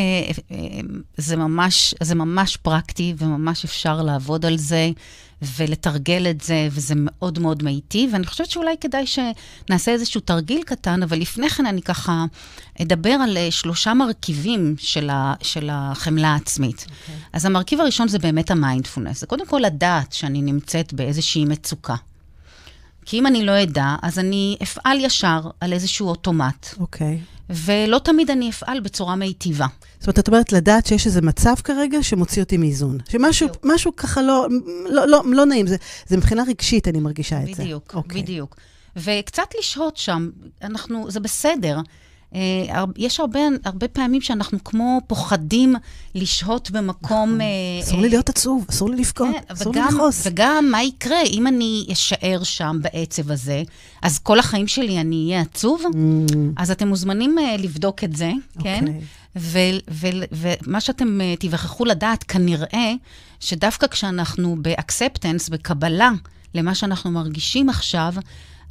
אה, 0.51 0.81
זה 1.17 1.37
ממש, 1.37 1.95
זה 2.03 2.15
ממש 2.15 2.57
פרקטי, 2.57 3.15
וממש 3.19 3.65
אפשר 3.65 4.03
לעבוד 4.03 4.47
על 4.47 4.57
זה. 4.57 4.91
ולתרגל 5.43 6.27
את 6.31 6.41
זה, 6.41 6.69
וזה 6.71 6.95
מאוד 6.97 7.39
מאוד 7.39 7.63
מיטיב. 7.63 8.11
ואני 8.13 8.27
חושבת 8.27 8.51
שאולי 8.51 8.75
כדאי 8.81 9.05
שנעשה 9.07 9.91
איזשהו 9.91 10.21
תרגיל 10.21 10.63
קטן, 10.63 11.03
אבל 11.03 11.19
לפני 11.19 11.51
כן 11.51 11.67
אני 11.67 11.83
ככה 11.83 12.25
אדבר 12.83 13.11
על 13.11 13.37
אה, 13.37 13.51
שלושה 13.51 13.95
מרכיבים 13.95 14.75
של, 14.79 15.11
ה, 15.11 15.35
של 15.43 15.69
החמלה 15.73 16.29
העצמית. 16.29 16.79
Okay. 16.79 16.83
אוקיי. 16.83 17.15
אז 17.33 17.45
המרכיב 17.45 17.81
הראשון 17.81 18.09
זה 18.09 18.19
באמת 18.19 18.51
המיינדפולנס. 18.51 19.21
זה 19.21 19.27
קודם 19.27 19.47
כל 19.47 19.61
לדעת 19.65 20.13
שאני 20.13 20.43
נמצאת 20.43 20.93
באיזושהי 20.93 21.45
מצוקה. 21.45 21.95
כי 23.09 23.19
אם 23.19 23.27
אני 23.27 23.45
לא 23.45 23.63
אדע, 23.63 23.97
אז 24.03 24.19
אני 24.19 24.57
אפעל 24.63 25.01
ישר 25.01 25.41
על 25.61 25.73
איזשהו 25.73 26.09
אוטומט. 26.09 26.67
אוקיי. 26.81 27.21
ולא 27.51 27.99
תמיד 27.99 28.31
אני 28.31 28.51
אפעל 28.51 28.81
בצורה 28.81 29.17
מיטיבה. 29.17 29.67
זאת 29.99 30.07
אומרת, 30.07 30.19
את 30.19 30.29
אומרת 30.29 30.53
לדעת 30.53 30.87
שיש 30.87 31.07
איזה 31.07 31.21
מצב 31.23 31.55
כרגע 31.65 32.03
שמוציא 32.03 32.43
אותי 32.43 32.57
מאיזון. 32.57 32.99
שמשהו 33.09 33.49
משהו 33.65 33.97
ככה 33.97 34.23
לא, 34.23 34.47
לא, 34.91 35.09
לא, 35.09 35.23
לא 35.27 35.47
נעים, 35.47 35.67
זה, 35.67 35.77
זה 36.07 36.17
מבחינה 36.17 36.43
רגשית 36.49 36.89
אני 36.89 37.01
מרגישה 37.01 37.43
את 37.43 37.55
זה. 37.55 37.63
בדיוק, 37.63 37.95
אוקיי. 37.95 38.23
בדיוק. 38.23 38.57
וקצת 38.97 39.47
לשהות 39.59 39.97
שם, 39.97 40.31
אנחנו, 40.63 41.11
זה 41.11 41.21
בסדר. 41.21 41.79
אה, 42.35 42.85
יש 42.97 43.21
הרבה, 43.21 43.41
הרבה 43.65 43.89
פעמים 43.89 44.21
שאנחנו 44.21 44.65
כמו 44.65 45.01
פוחדים 45.07 45.75
לשהות 46.15 46.71
במקום... 46.71 47.29
נכון. 47.29 47.41
אה, 47.41 47.47
אסור 47.83 48.01
לי 48.01 48.09
להיות 48.09 48.29
עצוב, 48.29 48.67
אסור 48.71 48.91
לי 48.91 48.97
לבכות, 48.97 49.29
כן, 49.35 49.53
אסור 49.53 49.73
לי 49.75 49.81
לכעוס. 49.81 50.27
וגם 50.27 50.69
מה 50.71 50.83
יקרה 50.83 51.23
אם 51.33 51.47
אני 51.47 51.87
אשאר 51.93 52.43
שם 52.43 52.79
בעצב 52.83 53.31
הזה, 53.31 53.63
אז 54.03 54.19
כל 54.19 54.39
החיים 54.39 54.69
שלי 54.69 55.01
אני 55.01 55.27
אהיה 55.29 55.41
עצוב? 55.41 55.83
Mm. 55.93 56.33
אז 56.57 56.71
אתם 56.71 56.89
מוזמנים 56.89 57.39
uh, 57.39 57.63
לבדוק 57.63 58.05
את 58.05 58.17
זה. 58.17 58.33
כן? 58.63 58.85
אוקיי. 58.87 59.01
ומה 60.31 60.81
שאתם 60.81 61.19
תיווכחו 61.39 61.85
לדעת, 61.85 62.25
כנראה, 62.25 62.93
שדווקא 63.41 63.87
כשאנחנו 63.87 64.57
ב 64.63 64.70
acceptance, 64.70 65.49
בקבלה 65.49 66.11
למה 66.55 66.75
שאנחנו 66.75 67.11
מרגישים 67.11 67.69
עכשיו, 67.69 68.15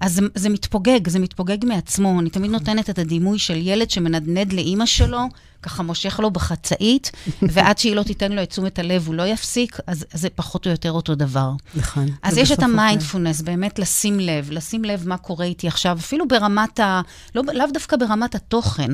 אז 0.01 0.13
זה, 0.13 0.21
זה 0.35 0.49
מתפוגג, 0.49 1.07
זה 1.07 1.19
מתפוגג 1.19 1.65
מעצמו. 1.65 2.19
אני 2.19 2.29
תמיד 2.29 2.51
נותנת 2.51 2.89
את 2.89 2.99
הדימוי 2.99 3.39
של 3.39 3.57
ילד 3.57 3.89
שמנדנד 3.89 4.53
לאימא 4.53 4.85
שלו, 4.85 5.19
ככה 5.61 5.83
מושך 5.83 6.19
לה 6.19 6.31
בחצאית, 6.31 7.11
ועד 7.53 7.77
שהיא 7.77 7.95
לא 7.95 8.03
תיתן 8.03 8.31
לו 8.31 8.43
את 8.43 8.49
תשומת 8.49 8.79
הלב, 8.79 9.07
הוא 9.07 9.15
לא 9.15 9.23
יפסיק, 9.23 9.77
אז, 9.87 10.05
אז 10.13 10.21
זה 10.21 10.29
פחות 10.29 10.65
או 10.65 10.71
יותר 10.71 10.91
אותו 10.91 11.15
דבר. 11.15 11.51
נכון. 11.75 12.09
אז 12.23 12.37
יש 12.37 12.51
את 12.51 12.63
המיינדפולנס, 12.63 13.41
באמת 13.41 13.79
לשים 13.79 14.19
לב, 14.19 14.51
לשים 14.51 14.85
לב 14.85 15.07
מה 15.07 15.17
קורה 15.17 15.45
איתי 15.45 15.67
עכשיו, 15.67 15.97
אפילו 15.99 16.27
ברמת 16.27 16.79
ה... 16.79 17.01
לא, 17.35 17.43
לאו 17.53 17.65
דווקא 17.73 17.97
ברמת 17.97 18.35
התוכן, 18.35 18.91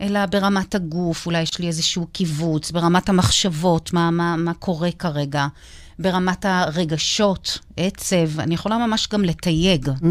אלא 0.00 0.26
ברמת 0.26 0.74
הגוף, 0.74 1.26
אולי 1.26 1.42
יש 1.42 1.58
לי 1.58 1.66
איזשהו 1.66 2.06
קיבוץ, 2.12 2.70
ברמת 2.70 3.08
המחשבות, 3.08 3.92
מה, 3.92 4.10
מה, 4.10 4.36
מה 4.36 4.54
קורה 4.54 4.90
כרגע. 4.98 5.46
ברמת 5.98 6.44
הרגשות, 6.44 7.58
עצב, 7.76 8.40
אני 8.40 8.54
יכולה 8.54 8.86
ממש 8.86 9.08
גם 9.12 9.24
לתייג. 9.24 9.88
Mm, 9.88 10.04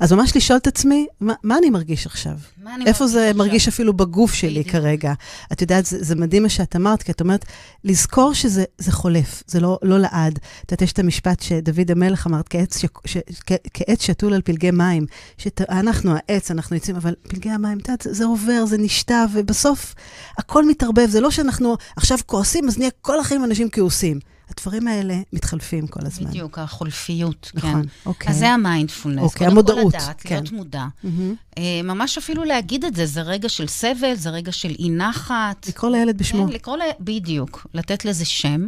אז 0.00 0.12
ממש 0.12 0.36
לשאול 0.36 0.58
את 0.58 0.66
עצמי, 0.66 1.06
מה, 1.20 1.34
מה 1.42 1.58
אני 1.58 1.70
מרגיש 1.70 2.06
עכשיו? 2.06 2.32
מה 2.62 2.74
אני 2.74 2.86
איפה 2.86 3.06
זה 3.06 3.28
עכשיו? 3.28 3.38
מרגיש 3.38 3.68
אפילו 3.68 3.92
בגוף 3.92 4.34
שלי 4.34 4.50
בדיוק. 4.50 4.68
כרגע? 4.68 5.12
את 5.52 5.60
יודעת, 5.60 5.86
זה, 5.86 6.04
זה 6.04 6.14
מדהים 6.14 6.42
מה 6.42 6.48
שאת 6.48 6.76
אמרת, 6.76 7.02
כי 7.02 7.12
את 7.12 7.20
אומרת, 7.20 7.44
לזכור 7.84 8.34
שזה 8.34 8.64
חולף, 8.90 9.42
זה 9.46 9.60
לא, 9.60 9.78
לא 9.82 9.98
לעד. 9.98 10.38
את 10.64 10.72
יודעת, 10.72 10.82
יש 10.82 10.92
את 10.92 10.98
המשפט 10.98 11.40
שדוד 11.40 11.90
המלך 11.90 12.26
אמר, 12.26 12.40
כעץ, 12.50 12.78
ש, 12.78 12.84
ש, 13.04 13.16
כ, 13.46 13.52
כעץ 13.74 14.02
שתול 14.02 14.34
על 14.34 14.42
פלגי 14.42 14.70
מים, 14.70 15.06
שאנחנו 15.38 16.14
העץ, 16.14 16.50
אנחנו 16.50 16.76
יוצאים, 16.76 16.96
אבל 16.96 17.14
פלגי 17.28 17.50
המים, 17.50 17.78
את 17.78 17.88
יודעת, 17.88 18.02
זה, 18.02 18.12
זה 18.12 18.24
עובר, 18.24 18.66
זה 18.66 18.78
נשטף, 18.78 19.26
ובסוף 19.32 19.94
הכל 20.38 20.68
מתערבב. 20.68 21.06
זה 21.10 21.20
לא 21.20 21.30
שאנחנו 21.30 21.76
עכשיו 21.96 22.18
כועסים, 22.26 22.68
אז 22.68 22.78
נהיה 22.78 22.90
כל 23.02 23.20
החיים 23.20 23.44
אנשים 23.44 23.68
כעוסים. 23.70 24.18
הדברים 24.50 24.88
האלה 24.88 25.14
מתחלפים 25.32 25.86
כל 25.86 26.00
הזמן. 26.06 26.30
בדיוק, 26.30 26.58
החולפיות, 26.58 27.50
נכון, 27.54 27.70
כן. 27.70 27.78
נכון, 27.78 27.86
אוקיי. 28.06 28.30
אז 28.30 28.38
זה 28.38 28.48
המיינדפולנס. 28.50 29.22
אוקיי, 29.22 29.46
המודעות, 29.46 29.94
לדעת, 29.94 30.20
כן. 30.20 30.34
להיות 30.34 30.52
מודע. 30.52 30.84
Mm-hmm. 31.04 31.58
ממש 31.84 32.18
אפילו 32.18 32.44
להגיד 32.44 32.84
את 32.84 32.96
זה, 32.96 33.06
זה 33.06 33.22
רגע 33.22 33.48
של 33.48 33.66
סבל, 33.66 34.14
זה 34.14 34.30
רגע 34.30 34.52
של 34.52 34.74
אי 34.78 34.90
נחת. 34.90 35.68
לקרוא 35.68 35.90
לילד 35.90 36.18
בשמו. 36.18 36.46
כן, 36.46 36.52
לקרוא 36.52 36.76
ל... 36.76 36.80
בדיוק, 37.00 37.66
לתת 37.74 38.04
לזה 38.04 38.24
שם. 38.24 38.66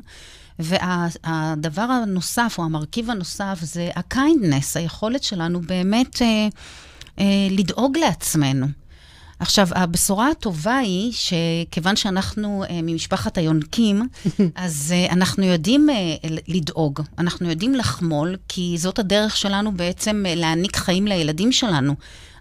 והדבר 0.59 1.87
וה, 1.89 2.03
הנוסף, 2.03 2.55
או 2.59 2.65
המרכיב 2.65 3.11
הנוסף, 3.11 3.59
זה 3.63 3.91
ה 3.97 4.05
kindness, 4.05 4.77
היכולת 4.77 5.23
שלנו 5.23 5.61
באמת 5.61 6.23
אה, 6.23 6.49
אה, 7.19 7.25
לדאוג 7.51 7.99
לעצמנו. 7.99 8.67
עכשיו, 9.43 9.69
הבשורה 9.71 10.31
הטובה 10.31 10.77
היא 10.77 11.13
שכיוון 11.13 11.97
שאנחנו 11.97 12.65
uh, 12.65 12.73
ממשפחת 12.73 13.39
היונקים, 13.39 14.09
אז 14.55 14.95
uh, 15.09 15.13
אנחנו 15.13 15.45
יודעים 15.45 15.89
uh, 15.91 16.29
לדאוג, 16.49 17.01
אנחנו 17.19 17.51
יודעים 17.51 17.75
לחמול, 17.75 18.37
כי 18.49 18.75
זאת 18.79 18.99
הדרך 18.99 19.37
שלנו 19.37 19.73
בעצם 19.73 20.25
uh, 20.27 20.39
להעניק 20.39 20.77
חיים 20.77 21.07
לילדים 21.07 21.53
שלנו. 21.53 21.95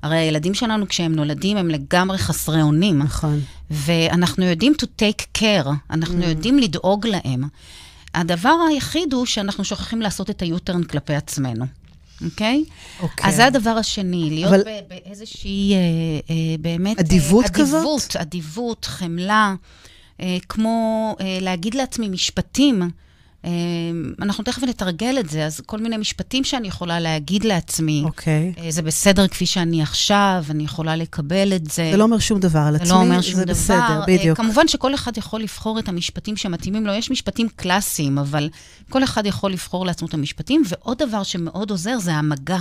הרי 0.03 0.17
הילדים 0.17 0.53
שלנו, 0.53 0.87
כשהם 0.87 1.15
נולדים, 1.15 1.57
הם 1.57 1.69
לגמרי 1.69 2.17
חסרי 2.17 2.61
אונים. 2.61 2.99
נכון. 2.99 3.39
ואנחנו 3.71 4.45
יודעים 4.45 4.73
to 4.81 4.85
take 4.85 5.41
care, 5.41 5.69
אנחנו 5.91 6.21
mm. 6.21 6.25
יודעים 6.25 6.59
לדאוג 6.59 7.07
להם. 7.07 7.43
הדבר 8.13 8.55
היחיד 8.69 9.13
הוא 9.13 9.25
שאנחנו 9.25 9.63
שוכחים 9.63 10.01
לעשות 10.01 10.29
את 10.29 10.41
ה-U-turn 10.41 10.87
כלפי 10.89 11.15
עצמנו. 11.15 11.65
אוקיי? 12.25 12.63
אוקיי. 12.99 13.29
אז 13.29 13.35
זה 13.35 13.45
הדבר 13.45 13.69
השני, 13.69 14.29
להיות 14.29 14.53
אבל... 14.53 14.61
באיזושהי, 14.87 15.73
אה, 15.73 15.79
אה, 16.29 16.55
באמת... 16.59 16.99
אדיבות 16.99 17.45
אה, 17.45 17.49
כזאת? 17.49 17.81
אדיבות, 17.81 18.15
אדיבות, 18.15 18.85
חמלה, 18.85 19.55
אה, 20.21 20.37
כמו 20.49 21.15
אה, 21.21 21.37
להגיד 21.41 21.73
לעצמי 21.73 22.09
משפטים. 22.09 22.81
אמ, 23.45 24.13
אנחנו 24.21 24.43
תכף 24.43 24.63
נתרגל 24.63 25.15
את 25.19 25.29
זה, 25.29 25.45
אז 25.45 25.61
כל 25.65 25.79
מיני 25.79 25.97
משפטים 25.97 26.43
שאני 26.43 26.67
יכולה 26.67 26.99
להגיד 26.99 27.43
לעצמי. 27.43 28.01
אוקיי. 28.05 28.53
Okay. 28.55 28.61
אה, 28.61 28.71
זה 28.71 28.81
בסדר 28.81 29.27
כפי 29.27 29.45
שאני 29.45 29.81
עכשיו, 29.81 30.45
אני 30.49 30.63
יכולה 30.63 30.95
לקבל 30.95 31.53
את 31.55 31.69
זה. 31.71 31.89
זה 31.91 31.97
לא 31.97 32.03
אומר 32.03 32.19
שום 32.19 32.39
דבר 32.39 32.59
על 32.59 32.75
עצמי, 32.75 32.87
זה 32.87 32.93
לא 32.93 32.99
אומר 32.99 33.21
שום 33.21 33.35
זה 33.35 33.45
דבר. 33.45 33.53
בסדר, 33.53 34.01
בדיוק. 34.07 34.37
כמובן 34.37 34.67
שכל 34.67 34.95
אחד 34.95 35.17
יכול 35.17 35.41
לבחור 35.41 35.79
את 35.79 35.89
המשפטים 35.89 36.37
שמתאימים 36.37 36.87
לו. 36.87 36.93
יש 36.93 37.11
משפטים 37.11 37.47
קלאסיים, 37.55 38.17
אבל 38.17 38.49
כל 38.89 39.03
אחד 39.03 39.25
יכול 39.25 39.51
לבחור 39.51 39.85
לעצמו 39.85 40.07
את 40.07 40.13
המשפטים. 40.13 40.63
ועוד 40.69 40.97
דבר 40.97 41.23
שמאוד 41.23 41.71
עוזר 41.71 41.99
זה 41.99 42.13
המגע. 42.13 42.59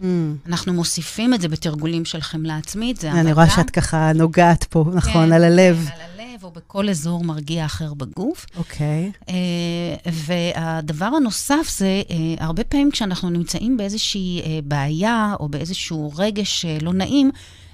Mm. 0.00 0.04
אנחנו 0.46 0.72
מוסיפים 0.72 1.34
את 1.34 1.40
זה 1.40 1.48
בתרגולים 1.48 2.04
של 2.04 2.20
חמלה 2.20 2.56
עצמית, 2.56 2.96
זה 2.96 3.08
המגע. 3.10 3.20
אני 3.20 3.32
רואה 3.32 3.50
שאת 3.50 3.70
ככה 3.70 4.12
נוגעת 4.14 4.64
פה, 4.64 4.84
נכון, 4.94 5.26
כן, 5.26 5.32
על 5.32 5.44
הלב. 5.44 5.84
כן, 5.88 5.92
על 5.94 6.00
הלב. 6.00 6.15
או 6.42 6.50
בכל 6.50 6.88
אזור 6.88 7.24
מרגיע 7.24 7.64
אחר 7.64 7.94
בגוף. 7.94 8.46
אוקיי. 8.56 9.12
Okay. 9.14 9.24
Uh, 9.26 10.10
והדבר 10.12 11.04
הנוסף 11.04 11.68
זה, 11.78 12.02
uh, 12.08 12.12
הרבה 12.38 12.64
פעמים 12.64 12.90
כשאנחנו 12.90 13.30
נמצאים 13.30 13.76
באיזושהי 13.76 14.42
uh, 14.42 14.46
בעיה 14.64 15.34
או 15.40 15.48
באיזשהו 15.48 16.12
רגש 16.16 16.64
לא 16.82 16.92
נעים, 16.92 17.30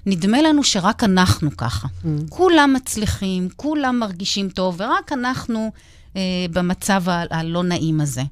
נדמה 0.07 0.43
לנו 0.43 0.65
שרק 0.65 1.05
אנחנו 1.05 1.57
ככה. 1.57 1.89
Mm. 1.89 2.07
כולם 2.29 2.73
מצליחים, 2.77 3.49
כולם 3.57 3.99
מרגישים 3.99 4.49
טוב, 4.49 4.77
ורק 4.79 5.13
אנחנו 5.13 5.71
במצב 6.53 7.03
הלא 7.31 7.63
נעים 7.63 8.01
הזה. 8.01 8.23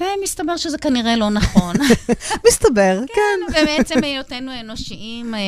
ומסתבר 0.00 0.56
שזה 0.56 0.78
כנראה 0.78 1.16
לא 1.16 1.30
נכון. 1.30 1.76
מסתבר, 2.48 3.00
כן. 3.06 3.52
כן, 3.52 3.62
ובעצם 3.62 4.04
היותנו 4.04 4.52
אנושיים, 4.60 5.34
אה, 5.34 5.40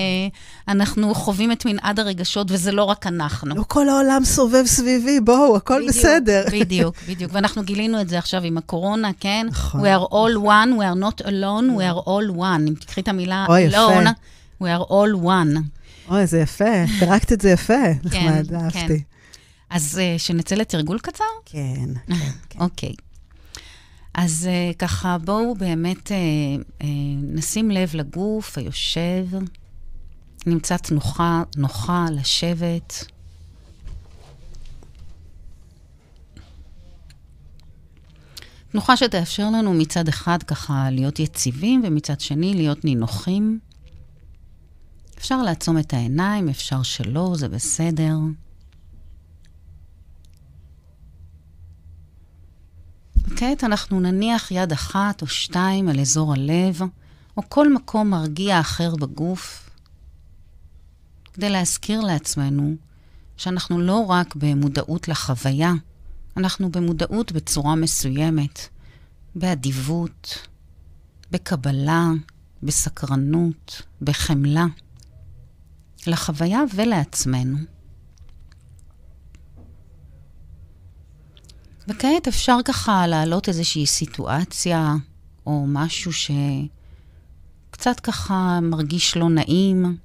אנחנו 0.68 1.14
חווים 1.14 1.52
את 1.52 1.64
מנעד 1.66 2.00
הרגשות, 2.00 2.46
וזה 2.50 2.72
לא 2.72 2.84
רק 2.84 3.06
אנחנו. 3.06 3.54
לא 3.54 3.64
כל 3.68 3.88
העולם 3.88 4.24
סובב 4.24 4.66
סביבי, 4.66 5.20
בואו, 5.20 5.56
הכל 5.56 5.78
בדיוק, 5.78 5.96
בסדר. 5.96 6.44
בדיוק, 6.52 6.94
בדיוק. 7.08 7.30
ואנחנו 7.34 7.62
גילינו 7.62 8.00
את 8.00 8.08
זה 8.08 8.18
עכשיו 8.18 8.42
עם 8.42 8.58
הקורונה, 8.58 9.10
כן? 9.20 9.46
נכון. 9.50 9.80
We 9.80 9.84
are 9.84 10.08
all 10.10 10.36
one, 10.46 10.80
we 10.80 10.84
are 10.94 11.02
not 11.02 11.26
alone, 11.26 11.78
we 11.78 11.82
are 11.82 12.06
all 12.06 12.38
one. 12.38 12.68
אם 12.68 12.74
תקחי 12.80 13.00
את 13.00 13.08
המילה 13.08 13.46
alone, 13.46 14.08
we 14.62 14.66
are 14.66 14.88
all 14.88 15.24
one. 15.24 15.58
אוי, 16.08 16.26
זה 16.26 16.38
יפה, 16.38 16.86
פירקת 16.98 17.32
את 17.32 17.40
זה 17.40 17.50
יפה. 17.50 17.74
כן, 18.10 18.28
נחמד, 18.28 18.54
אהבתי. 18.54 19.02
אז 19.70 20.00
אה, 20.02 20.14
שנצא 20.18 20.54
לתרגול 20.54 20.98
קצר? 20.98 21.24
כן, 21.44 21.90
כן. 22.50 22.60
אוקיי. 22.60 22.92
אז 24.14 24.48
uh, 24.48 24.76
ככה, 24.76 25.18
בואו 25.18 25.54
באמת 25.54 26.06
uh, 26.06 26.10
uh, 26.80 26.84
נשים 27.22 27.70
לב 27.70 27.90
לגוף 27.94 28.58
היושב, 28.58 29.26
נמצא 30.46 30.76
תנוחה, 30.76 31.42
נוחה 31.56 32.06
לשבת. 32.12 33.04
תנוחה 38.72 38.96
שתאפשר 38.96 39.50
לנו 39.50 39.74
מצד 39.74 40.08
אחד 40.08 40.42
ככה 40.42 40.90
להיות 40.90 41.18
יציבים, 41.18 41.82
ומצד 41.86 42.20
שני 42.20 42.54
להיות 42.54 42.84
נינוחים. 42.84 43.58
אפשר 45.18 45.42
לעצום 45.42 45.78
את 45.78 45.94
העיניים, 45.94 46.48
אפשר 46.48 46.82
שלא, 46.82 47.32
זה 47.36 47.48
בסדר. 47.48 48.14
וכעת 53.40 53.64
אנחנו 53.64 54.00
נניח 54.00 54.50
יד 54.50 54.72
אחת 54.72 55.22
או 55.22 55.26
שתיים 55.26 55.88
על 55.88 56.00
אזור 56.00 56.32
הלב, 56.32 56.80
או 57.36 57.42
כל 57.48 57.72
מקום 57.72 58.10
מרגיע 58.10 58.60
אחר 58.60 58.96
בגוף, 58.96 59.70
כדי 61.32 61.50
להזכיר 61.50 62.00
לעצמנו 62.00 62.74
שאנחנו 63.36 63.80
לא 63.80 64.06
רק 64.08 64.34
במודעות 64.36 65.08
לחוויה, 65.08 65.72
אנחנו 66.36 66.70
במודעות 66.70 67.32
בצורה 67.32 67.74
מסוימת, 67.74 68.68
באדיבות, 69.34 70.48
בקבלה, 71.30 72.08
בסקרנות, 72.62 73.82
בחמלה, 74.02 74.66
לחוויה 76.06 76.60
ולעצמנו. 76.74 77.58
וכעת 81.90 82.28
אפשר 82.28 82.56
ככה 82.64 83.06
להעלות 83.06 83.48
איזושהי 83.48 83.86
סיטואציה 83.86 84.94
או 85.46 85.64
משהו 85.68 86.12
שקצת 86.12 86.70
קצת 87.70 88.00
ככה 88.00 88.58
מרגיש 88.62 89.16
לא 89.16 89.28
נעים. 89.28 89.96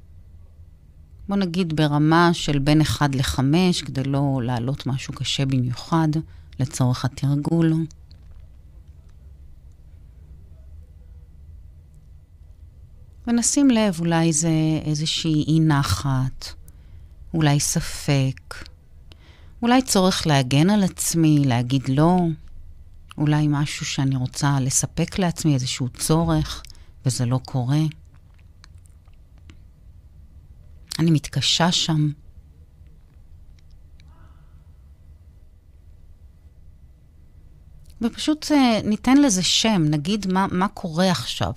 בוא 1.27 1.37
נגיד 1.37 1.75
ברמה 1.75 2.29
של 2.33 2.59
בין 2.59 2.81
1 2.81 3.15
ל-5, 3.15 3.39
כדי 3.85 4.03
לא 4.03 4.39
להעלות 4.43 4.87
משהו 4.87 5.13
קשה 5.13 5.45
במיוחד 5.45 6.07
לצורך 6.59 7.05
התרגול. 7.05 7.73
ונשים 13.27 13.69
לב, 13.69 13.99
אולי 13.99 14.33
זה 14.33 14.49
איזושהי 14.85 15.43
אי 15.47 15.59
נחת, 15.59 16.45
אולי 17.33 17.59
ספק, 17.59 18.55
אולי 19.61 19.81
צורך 19.81 20.27
להגן 20.27 20.69
על 20.69 20.83
עצמי, 20.83 21.43
להגיד 21.45 21.89
לא, 21.89 22.17
אולי 23.17 23.47
משהו 23.49 23.85
שאני 23.85 24.15
רוצה 24.15 24.59
לספק 24.59 25.19
לעצמי, 25.19 25.53
איזשהו 25.53 25.89
צורך, 25.89 26.63
וזה 27.05 27.25
לא 27.25 27.39
קורה. 27.45 27.81
אני 30.99 31.11
מתקשה 31.11 31.71
שם. 31.71 32.09
ופשוט 38.01 38.51
אה, 38.51 38.81
ניתן 38.83 39.17
לזה 39.17 39.43
שם, 39.43 39.81
נגיד 39.89 40.27
מה, 40.27 40.47
מה 40.51 40.67
קורה 40.67 41.11
עכשיו. 41.11 41.53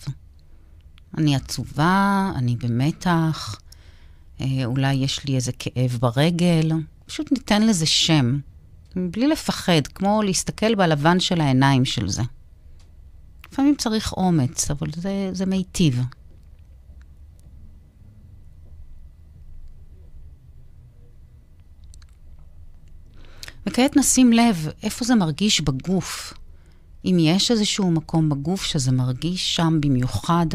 אני 1.18 1.36
עצובה, 1.36 2.32
אני 2.36 2.56
במתח, 2.56 3.60
אה, 4.40 4.64
אולי 4.64 4.94
יש 4.94 5.24
לי 5.24 5.36
איזה 5.36 5.52
כאב 5.58 5.98
ברגל, 6.00 6.70
פשוט 7.08 7.32
ניתן 7.32 7.66
לזה 7.66 7.86
שם, 7.86 8.38
בלי 8.96 9.28
לפחד, 9.28 9.86
כמו 9.94 10.22
להסתכל 10.22 10.74
בלבן 10.74 11.20
של 11.20 11.40
העיניים 11.40 11.84
של 11.84 12.08
זה. 12.08 12.22
לפעמים 13.52 13.74
צריך 13.76 14.12
אומץ, 14.12 14.70
אבל 14.70 14.88
זה, 14.96 15.30
זה 15.32 15.46
מיטיב. 15.46 16.02
וכעת 23.66 23.96
נשים 23.96 24.32
לב 24.32 24.68
איפה 24.82 25.04
זה 25.04 25.14
מרגיש 25.14 25.60
בגוף. 25.60 26.34
אם 27.04 27.16
יש 27.20 27.50
איזשהו 27.50 27.90
מקום 27.90 28.28
בגוף 28.28 28.64
שזה 28.64 28.92
מרגיש 28.92 29.56
שם 29.56 29.78
במיוחד, 29.80 30.46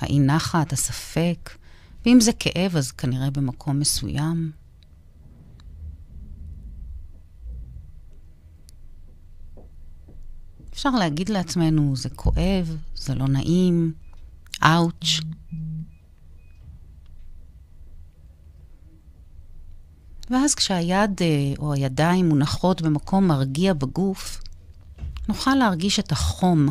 האי 0.00 0.18
נחת, 0.20 0.72
הספק, 0.72 1.50
ואם 2.06 2.20
זה 2.20 2.32
כאב, 2.32 2.76
אז 2.76 2.92
כנראה 2.92 3.30
במקום 3.30 3.80
מסוים. 3.80 4.50
אפשר 10.78 10.90
להגיד 10.90 11.28
לעצמנו, 11.28 11.96
זה 11.96 12.08
כואב, 12.08 12.76
זה 12.94 13.14
לא 13.14 13.28
נעים, 13.28 13.92
אאוץ'. 14.62 15.20
ואז 20.30 20.54
כשהיד 20.54 21.22
אה, 21.22 21.26
או 21.58 21.72
הידיים 21.72 22.28
מונחות 22.28 22.82
במקום 22.82 23.28
מרגיע 23.28 23.74
בגוף, 23.74 24.40
נוכל 25.28 25.54
להרגיש 25.54 25.98
את 25.98 26.12
החום. 26.12 26.68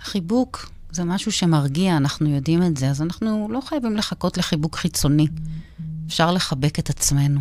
חיבוק 0.00 0.70
זה 0.90 1.04
משהו 1.04 1.32
שמרגיע, 1.32 1.96
אנחנו 1.96 2.28
יודעים 2.28 2.62
את 2.62 2.76
זה, 2.76 2.90
אז 2.90 3.02
אנחנו 3.02 3.48
לא 3.50 3.60
חייבים 3.60 3.96
לחכות 3.96 4.38
לחיבוק 4.38 4.76
חיצוני. 4.76 5.26
אפשר 6.08 6.32
לחבק 6.32 6.78
את 6.78 6.90
עצמנו. 6.90 7.40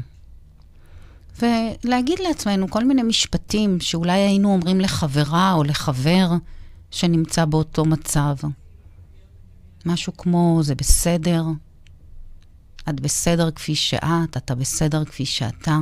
ולהגיד 1.42 2.20
לעצמנו 2.20 2.70
כל 2.70 2.84
מיני 2.84 3.04
משפטים 3.04 3.80
שאולי 3.80 4.20
היינו 4.20 4.54
אומרים 4.54 4.80
לחברה 4.80 5.54
או 5.54 5.64
לחבר 5.64 6.30
שנמצא 6.92 7.46
באותו 7.46 7.86
מצב. 7.86 8.36
משהו 9.86 10.18
כמו, 10.18 10.60
זה 10.64 10.76
בסדר, 10.76 11.44
את 12.90 13.00
בסדר 13.00 13.52
כפי 13.52 13.76
שאת, 13.76 14.38
אתה 14.38 14.56
בסדר 14.56 15.06
כפי 15.06 15.26
שאתה. 15.26 15.78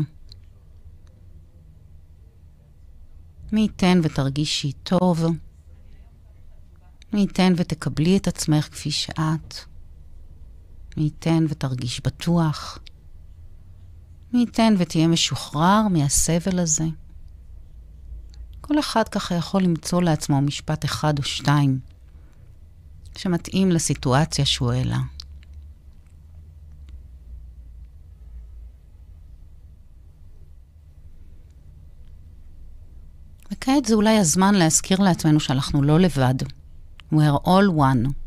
מי 3.52 3.62
ייתן 3.62 4.00
ותרגישי 4.04 4.72
טוב. 4.72 5.26
מי 7.14 7.20
ייתן 7.20 7.54
ותקבלי 7.56 8.18
את 8.18 8.28
עצמך 8.28 8.66
כפי 8.72 8.92
שאת. 8.92 9.75
מי 10.98 11.04
ייתן 11.04 11.46
ותרגיש 11.50 12.02
בטוח. 12.02 12.80
מי 14.34 14.40
ייתן 14.40 14.74
ותהיה 14.78 15.08
משוחרר 15.08 15.88
מהסבל 15.92 16.60
הזה. 16.60 16.86
כל 18.62 18.80
אחד 18.80 19.10
ככה 19.10 19.36
יכול 19.36 19.64
למצוא 19.64 20.02
לעצמו 20.02 20.42
משפט 20.42 20.86
אחד 20.86 21.18
או 21.20 21.24
שתיים 21.24 21.80
שמתאים 23.18 23.72
לסיטואציה 23.72 24.46
שהוא 24.46 24.72
העלה. 24.72 25.00
וכעת 33.52 33.86
זה 33.86 33.94
אולי 33.94 34.18
הזמן 34.18 34.56
להזכיר 34.56 35.00
לעצמנו 35.00 35.40
שאנחנו 35.40 35.84
לא 35.84 36.00
לבד. 36.00 36.36
We're 37.14 37.46
all 37.46 37.78
one. 37.78 38.25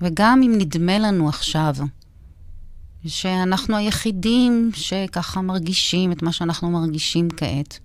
וגם 0.00 0.40
אם 0.42 0.54
נדמה 0.58 0.98
לנו 0.98 1.28
עכשיו 1.28 1.74
שאנחנו 3.06 3.76
היחידים 3.76 4.70
שככה 4.74 5.40
מרגישים 5.40 6.12
את 6.12 6.22
מה 6.22 6.32
שאנחנו 6.32 6.70
מרגישים 6.70 7.28
כעת, 7.36 7.78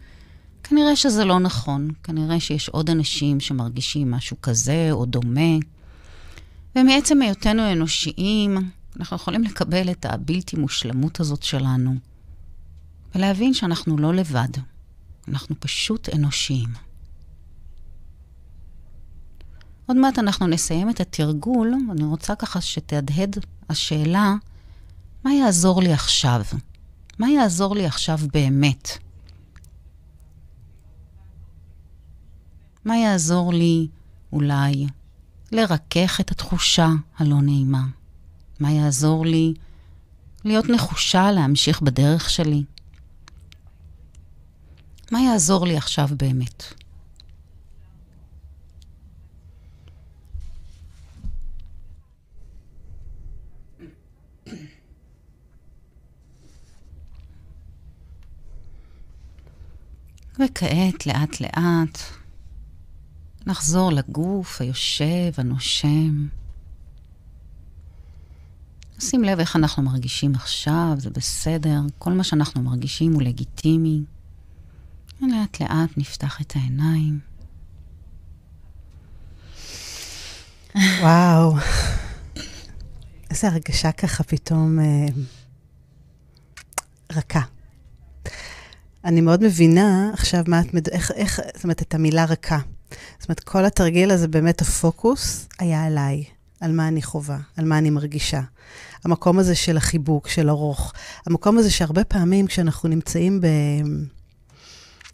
כנראה 0.64 0.96
שזה 0.96 1.26
לא 1.26 1.40
נכון. 1.40 1.88
כנראה 2.04 2.40
שיש 2.40 2.70
עוד 2.70 2.90
אנשים 2.90 3.40
שמרגישים 3.40 4.12
משהו 4.12 4.38
כזה 4.42 4.88
או 4.92 5.06
דומה. 5.06 5.58
ומעצם 6.76 7.22
היותנו 7.22 7.72
אנושיים, 7.72 8.58
אנחנו 9.00 9.16
יכולים 9.16 9.44
לקבל 9.44 9.92
את 9.92 10.06
הבלתי 10.06 10.58
מושלמות 10.58 11.20
הזאת 11.20 11.44
שלנו, 11.44 11.96
ולהבין 13.16 13.54
שאנחנו 13.54 13.98
לא 13.98 14.14
לבד, 14.14 14.50
אנחנו 15.28 15.56
פשוט 15.60 16.10
אנושיים. 16.16 16.91
עוד 19.92 19.98
מעט 19.98 20.20
אנחנו 20.20 20.48
נסיים 20.48 20.90
את 20.90 21.00
התרגול, 21.00 21.74
אני 21.92 22.04
רוצה 22.04 22.36
ככה 22.36 22.62
שתהדהד 22.62 23.38
השאלה, 23.70 24.36
מה 25.24 25.34
יעזור 25.34 25.82
לי 25.82 25.94
עכשיו? 25.94 26.42
מה 27.20 27.30
יעזור 27.30 27.76
לי 27.76 27.86
עכשיו 27.86 28.20
באמת? 28.34 28.90
מה 32.86 32.98
יעזור 32.98 33.54
לי 33.54 33.88
אולי 34.34 34.88
לרכך 35.52 36.20
את 36.22 36.32
התחושה 36.32 36.90
הלא 37.18 37.42
נעימה? 37.42 37.84
מה 38.60 38.72
יעזור 38.72 39.26
לי 39.26 39.54
להיות 40.46 40.70
נחושה 40.70 41.32
להמשיך 41.32 41.82
בדרך 41.82 42.30
שלי? 42.30 42.64
מה 45.12 45.22
יעזור 45.22 45.68
לי 45.68 45.78
עכשיו 45.78 46.10
באמת? 46.18 46.81
וכעת, 60.40 61.06
לאט-לאט, 61.06 62.00
נחזור 63.46 63.92
לגוף 63.92 64.62
היושב, 64.62 65.32
הנושם. 65.38 66.28
שים 69.00 69.24
לב 69.24 69.40
איך 69.40 69.56
אנחנו 69.56 69.84
מרגישים 69.84 70.36
עכשיו, 70.36 70.94
זה 70.98 71.10
בסדר, 71.10 71.80
כל 71.98 72.14
מה 72.14 72.24
שאנחנו 72.24 72.62
מרגישים 72.62 73.14
הוא 73.14 73.22
לגיטימי. 73.22 74.04
ולאט-לאט 75.22 75.98
נפתח 75.98 76.42
את 76.42 76.56
העיניים. 76.56 77.20
וואו, 80.76 81.56
איזה 83.30 83.48
הרגשה 83.48 83.92
ככה 83.92 84.24
פתאום 84.24 84.80
אה, 84.80 85.06
רכה. 87.12 87.42
אני 89.06 89.22
מאוד 89.22 89.44
מבינה 89.44 90.10
עכשיו 90.14 90.44
מה 90.48 90.62
את, 90.62 90.74
מד... 90.74 90.90
איך, 90.90 91.12
איך, 91.12 91.40
זאת 91.56 91.64
אומרת, 91.64 91.82
את 91.82 91.96
המילה 91.96 92.26
רכה. 92.26 92.60
זאת 93.20 93.30
אומרת, 93.30 93.40
כל 93.40 93.66
התרגיל 93.66 94.12
הזה, 94.12 94.28
באמת 94.28 94.62
הפוקוס 94.62 95.48
היה 95.60 95.84
עליי, 95.84 96.24
על 96.60 96.72
מה 96.72 96.88
אני 96.88 97.02
חווה, 97.02 97.38
על 97.58 97.66
מה 97.66 97.78
אני 97.78 97.90
מרגישה. 97.90 98.42
המקום 99.04 99.40
הזה 99.40 99.56
של 99.56 99.78
החיבוק, 99.78 100.28
של 100.28 100.50
הרוך. 100.50 100.94
המקום 101.26 101.58
הזה 101.58 101.72
שהרבה 101.72 102.04
פעמים 102.04 102.48
כשאנחנו 102.48 102.90
נמצאים 102.90 103.42
ב... 103.42 103.48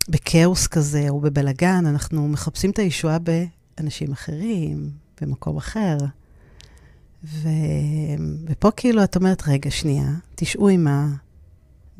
בכאוס 0.10 0.68
כזה 0.68 1.06
או 1.10 1.20
בבלגן, 1.20 1.86
אנחנו 1.86 2.28
מחפשים 2.28 2.72
את 2.72 2.80
הישועה 2.80 3.18
באנשים 3.20 4.12
אחרים, 4.12 4.90
במקום 5.22 5.58
אחר. 5.58 5.98
ו... 7.24 7.50
ופה 8.48 8.72
כאילו 8.72 9.04
את 9.04 9.16
אומרת, 9.16 9.48
רגע, 9.48 9.72
שנייה, 9.72 10.10
תשעו 10.36 10.70
עם 10.70 10.88
ה... 10.88 11.08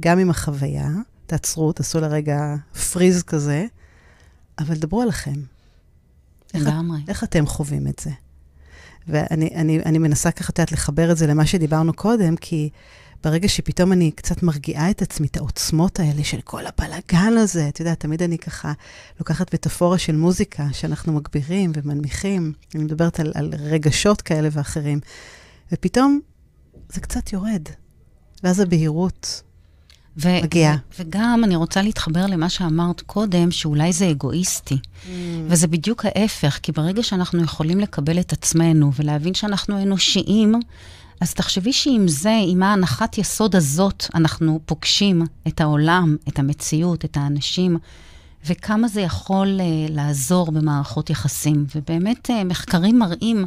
גם 0.02 0.20
עם 0.20 0.30
החוויה, 0.30 0.90
תעצרו, 1.28 1.72
תעשו 1.72 2.00
לרגע 2.00 2.56
פריז 2.92 3.24
כזה, 3.24 3.66
אבל 4.60 4.76
דברו 4.76 5.02
עליכם. 5.02 5.42
לגמרי. 6.54 6.98
איך, 6.98 7.10
איך 7.10 7.24
אתם 7.24 7.46
חווים 7.46 7.88
את 7.88 8.00
זה? 8.00 8.12
ואני 9.08 9.50
אני, 9.56 9.80
אני 9.86 9.98
מנסה 9.98 10.32
ככה, 10.32 10.50
את 10.50 10.60
יודעת, 10.60 10.72
לחבר 10.72 11.12
את 11.12 11.18
זה 11.18 11.28
למה 11.28 11.46
שדיברנו 11.46 11.94
קודם, 11.94 12.36
כי 12.36 12.70
ברגע 13.24 13.48
שפתאום 13.48 13.92
אני 13.92 14.12
קצת 14.12 14.44
מרגיעה 14.44 14.90
את 14.90 15.02
עצמי, 15.02 15.28
את 15.28 15.38
העוצמות 15.38 16.00
האלה 16.00 16.24
של 16.24 16.42
כל 16.42 16.64
הבלאגן 16.66 17.38
הזה, 17.38 17.68
את 17.70 17.80
יודעת, 17.80 18.00
תמיד 18.00 18.24
אני 18.24 18.38
ככה 18.38 18.74
לוקחת 19.20 19.54
מטאפורה 19.54 19.98
של 19.98 20.16
מוזיקה 20.16 20.68
שאנחנו 20.72 21.14
מגבירים 21.14 21.72
ומנמיכים, 21.76 22.54
אני 22.76 22.84
מדברת 22.84 23.20
על, 23.20 23.32
על 23.36 23.54
רגשות 23.60 24.22
כאלה 24.22 24.50
ואחרים, 24.52 25.00
ופתאום 25.72 26.20
זה 26.90 27.02
קצת 27.02 27.34
יורד, 27.34 27.64
ואז 28.44 28.60
הבהירות 28.60 29.42
ו- 30.18 30.44
מגיעה. 30.44 30.74
ו- 30.76 31.02
וגם 31.02 31.42
אני 31.44 31.56
רוצה 31.56 31.82
להתחבר 31.82 32.26
למה 32.26 32.50
שאמרת 32.50 33.02
קודם, 33.02 33.52
שאולי 33.52 33.94
זה 33.94 34.12
אגואיסטי. 34.12 34.76
Mm. 34.76 35.08
וזה 35.48 35.68
בדיוק 35.68 36.06
ההפך, 36.06 36.60
כי 36.64 36.72
ברגע 36.72 37.04
שאנחנו 37.04 37.44
יכולים 37.44 37.80
לקבל 37.80 38.20
את 38.20 38.34
עצמנו 38.34 38.92
ולהבין 38.96 39.34
שאנחנו 39.34 39.82
אנושיים, 39.82 40.56
אז 41.22 41.34
תחשבי 41.34 41.74
שעם 41.74 42.08
זה, 42.08 42.40
עם 42.48 42.64
ההנחת 42.64 43.18
יסוד 43.18 43.56
הזאת, 43.56 44.06
אנחנו 44.16 44.60
פוגשים 44.66 45.22
את 45.48 45.62
העולם, 45.62 46.16
את 46.28 46.40
המציאות, 46.40 47.06
את 47.06 47.18
האנשים, 47.18 47.78
וכמה 48.46 48.88
זה 48.88 49.02
יכול 49.02 49.60
uh, 49.60 49.92
לעזור 49.92 50.52
במערכות 50.52 51.10
יחסים. 51.10 51.66
ובאמת, 51.76 52.30
uh, 52.30 52.44
מחקרים 52.44 53.00
מראים 53.00 53.46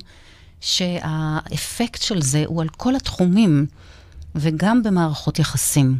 שהאפקט 0.60 2.02
של 2.02 2.22
זה 2.22 2.44
הוא 2.46 2.62
על 2.62 2.68
כל 2.68 2.96
התחומים, 2.96 3.66
וגם 4.34 4.82
במערכות 4.82 5.38
יחסים. 5.38 5.98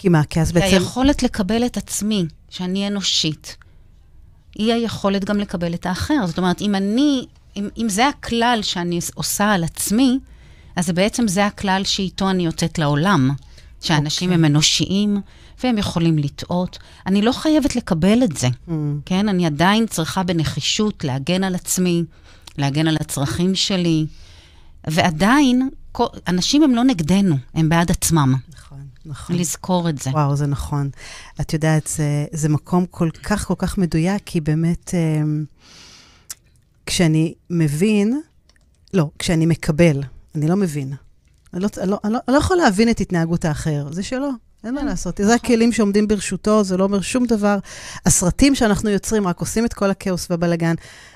כי 0.00 0.08
מה, 0.08 0.24
כי 0.24 0.40
אז 0.40 0.52
בעצם... 0.52 0.66
היכולת 0.76 1.22
לקבל 1.22 1.66
את 1.66 1.76
עצמי, 1.76 2.26
שאני 2.50 2.88
אנושית, 2.88 3.56
היא 4.54 4.72
היכולת 4.72 5.24
גם 5.24 5.38
לקבל 5.38 5.74
את 5.74 5.86
האחר. 5.86 6.26
זאת 6.26 6.38
אומרת, 6.38 6.60
אם 6.60 6.74
אני, 6.74 7.26
אם, 7.56 7.68
אם 7.78 7.88
זה 7.88 8.08
הכלל 8.08 8.58
שאני 8.62 8.98
עושה 9.14 9.52
על 9.52 9.64
עצמי, 9.64 10.18
אז 10.76 10.90
בעצם 10.90 11.28
זה 11.28 11.46
הכלל 11.46 11.82
שאיתו 11.84 12.30
אני 12.30 12.46
יוצאת 12.46 12.78
לעולם. 12.78 13.30
שאנשים 13.80 14.28
okay. 14.28 14.32
אוקיי. 14.32 14.34
הם 14.34 14.44
אנושיים, 14.44 15.20
והם 15.62 15.78
יכולים 15.78 16.18
לטעות. 16.18 16.78
אני 17.06 17.22
לא 17.22 17.32
חייבת 17.32 17.76
לקבל 17.76 18.24
את 18.24 18.36
זה, 18.36 18.48
mm. 18.48 18.72
כן? 19.06 19.28
אני 19.28 19.46
עדיין 19.46 19.86
צריכה 19.86 20.22
בנחישות 20.22 21.04
להגן 21.04 21.44
על 21.44 21.54
עצמי, 21.54 22.04
להגן 22.58 22.88
על 22.88 22.96
הצרכים 23.00 23.54
שלי, 23.54 24.06
ועדיין, 24.86 25.68
אנשים 26.28 26.62
הם 26.62 26.74
לא 26.74 26.84
נגדנו, 26.84 27.36
הם 27.54 27.68
בעד 27.68 27.90
עצמם. 27.90 28.34
נכון. 29.04 29.36
לזכור 29.36 29.88
את 29.88 29.98
זה. 29.98 30.10
וואו, 30.10 30.36
זה 30.36 30.46
נכון. 30.46 30.90
את 31.40 31.52
יודעת, 31.52 31.86
זה, 31.86 32.26
זה 32.32 32.48
מקום 32.48 32.86
כל 32.86 33.10
כך 33.10 33.46
כל 33.46 33.54
כך 33.58 33.78
מדויק, 33.78 34.22
כי 34.26 34.40
באמת, 34.40 34.94
אה, 34.94 35.22
כשאני 36.86 37.34
מבין, 37.50 38.20
לא, 38.94 39.10
כשאני 39.18 39.46
מקבל, 39.46 40.02
אני 40.34 40.48
לא 40.48 40.56
מבין. 40.56 40.92
אני 41.54 41.62
לא, 41.62 41.68
אני, 41.82 41.90
לא, 41.90 41.98
אני, 42.04 42.12
לא, 42.12 42.18
אני 42.28 42.34
לא 42.34 42.38
יכול 42.38 42.56
להבין 42.56 42.88
את 42.90 43.00
התנהגות 43.00 43.44
האחר, 43.44 43.92
זה 43.92 44.02
שלו, 44.02 44.30
אין 44.64 44.74
מה. 44.74 44.84
לעשות. 44.84 45.20
זה 45.24 45.34
הכלים 45.34 45.72
שעומדים 45.72 46.08
ברשותו, 46.08 46.64
זה 46.64 46.76
לא 46.76 46.84
אומר 46.84 47.00
שום 47.00 47.26
דבר. 47.26 47.58
הסרטים 48.06 48.54
שאנחנו 48.54 48.90
יוצרים 48.90 49.28
רק 49.28 49.40
עושים 49.40 49.64
את 49.64 49.74
כל 49.74 49.90
הכאוס 49.90 50.26
והבלגן, 50.30 50.74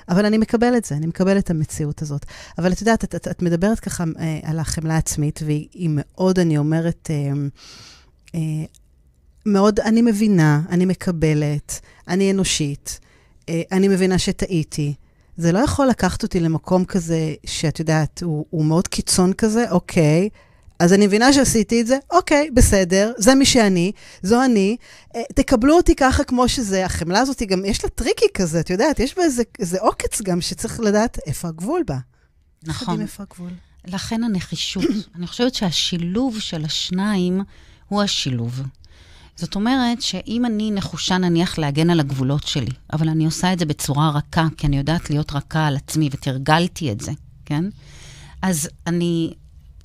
אבל 0.09 0.25
אני 0.25 0.37
מקבל 0.37 0.77
את 0.77 0.85
זה, 0.85 0.95
אני 0.95 1.07
מקבל 1.07 1.37
את 1.37 1.49
המציאות 1.49 2.01
הזאת. 2.01 2.25
אבל 2.57 2.71
את 2.71 2.81
יודעת, 2.81 3.03
את, 3.03 3.15
את, 3.15 3.27
את 3.27 3.41
מדברת 3.41 3.79
ככה 3.79 4.03
אה, 4.19 4.39
על 4.43 4.59
החמלה 4.59 4.95
העצמית, 4.95 5.39
והיא 5.45 5.89
מאוד, 5.91 6.39
אני 6.39 6.57
אומרת, 6.57 7.09
אה, 7.11 7.31
אה, 8.35 8.65
מאוד, 9.45 9.79
אני 9.79 10.01
מבינה, 10.01 10.61
אני 10.69 10.85
מקבלת, 10.85 11.79
אני 12.07 12.31
אנושית, 12.31 12.99
אה, 13.49 13.61
אני 13.71 13.87
מבינה 13.87 14.17
שטעיתי. 14.17 14.93
זה 15.37 15.51
לא 15.51 15.59
יכול 15.59 15.87
לקחת 15.87 16.23
אותי 16.23 16.39
למקום 16.39 16.85
כזה, 16.85 17.33
שאת 17.45 17.79
יודעת, 17.79 18.23
הוא, 18.23 18.45
הוא 18.49 18.65
מאוד 18.65 18.87
קיצון 18.87 19.33
כזה, 19.33 19.71
אוקיי, 19.71 20.29
אז 20.79 20.93
אני 20.93 21.07
מבינה 21.07 21.33
שעשיתי 21.33 21.81
את 21.81 21.87
זה, 21.87 21.97
אוקיי, 22.11 22.49
בסדר, 22.53 23.11
זה 23.17 23.35
מי 23.35 23.45
שאני, 23.45 23.91
זו 24.21 24.45
אני, 24.45 24.77
אה, 25.15 25.21
תקבלו 25.35 25.77
אותי 25.77 25.95
ככה 25.95 26.23
כמו 26.23 26.49
שזה. 26.49 26.85
החמלה 26.85 27.19
הזאת 27.19 27.43
גם, 27.43 27.65
יש 27.65 27.83
לה 27.83 27.89
tricky 27.89 28.25
כזה, 28.33 28.59
את 28.59 28.69
יודעת, 28.69 28.99
יש 28.99 29.15
בה 29.15 29.23
איזה, 29.23 29.43
איזה 29.59 29.77
עוקץ 29.79 30.21
גם 30.21 30.41
שצריך 30.41 30.79
לדעת 30.79 31.19
איפה 31.25 31.47
הגבול 31.47 31.83
בה. 31.87 31.97
נכון. 32.63 33.01
איפה 33.01 33.23
הגבול. 33.23 33.51
לכן 33.87 34.23
הנחישות. 34.23 34.83
אני 35.15 35.27
חושבת 35.27 35.55
שהשילוב 35.55 36.39
של 36.39 36.65
השניים 36.65 37.41
הוא 37.87 38.01
השילוב. 38.01 38.61
זאת 39.35 39.55
אומרת 39.55 40.01
שאם 40.01 40.45
אני 40.45 40.71
נחושה 40.71 41.17
נניח 41.17 41.57
להגן 41.57 41.89
על 41.89 41.99
הגבולות 41.99 42.47
שלי, 42.47 42.71
אבל 42.93 43.09
אני 43.09 43.25
עושה 43.25 43.53
את 43.53 43.59
זה 43.59 43.65
בצורה 43.65 44.09
רכה, 44.09 44.47
כי 44.57 44.67
אני 44.67 44.77
יודעת 44.77 45.09
להיות 45.09 45.31
רכה 45.31 45.67
על 45.67 45.75
עצמי 45.75 46.09
ותרגלתי 46.11 46.91
את 46.91 47.01
זה, 47.01 47.11
כן? 47.45 47.63
אז 48.41 48.69
אני 48.87 49.33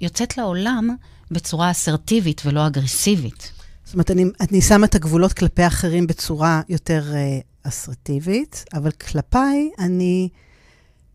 יוצאת 0.01 0.39
לעולם 0.39 0.97
בצורה 1.31 1.71
אסרטיבית 1.71 2.43
ולא 2.45 2.67
אגרסיבית. 2.67 3.53
זאת 3.85 3.95
אומרת, 3.95 4.11
אני, 4.11 4.25
אני 4.41 4.63
שמה 4.63 4.87
את 4.87 4.95
הגבולות 4.95 5.33
כלפי 5.33 5.67
אחרים 5.67 6.07
בצורה 6.07 6.61
יותר 6.69 7.05
uh, 7.13 7.69
אסרטיבית, 7.69 8.65
אבל 8.75 8.91
כלפיי 8.91 9.71
אני 9.79 10.29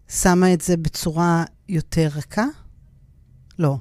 שמה 0.10 0.54
את 0.54 0.62
זה 0.62 0.78
בצורה 0.78 1.44
יותר 1.70 2.10
רכה? 2.16 2.46
לא. 3.60 3.78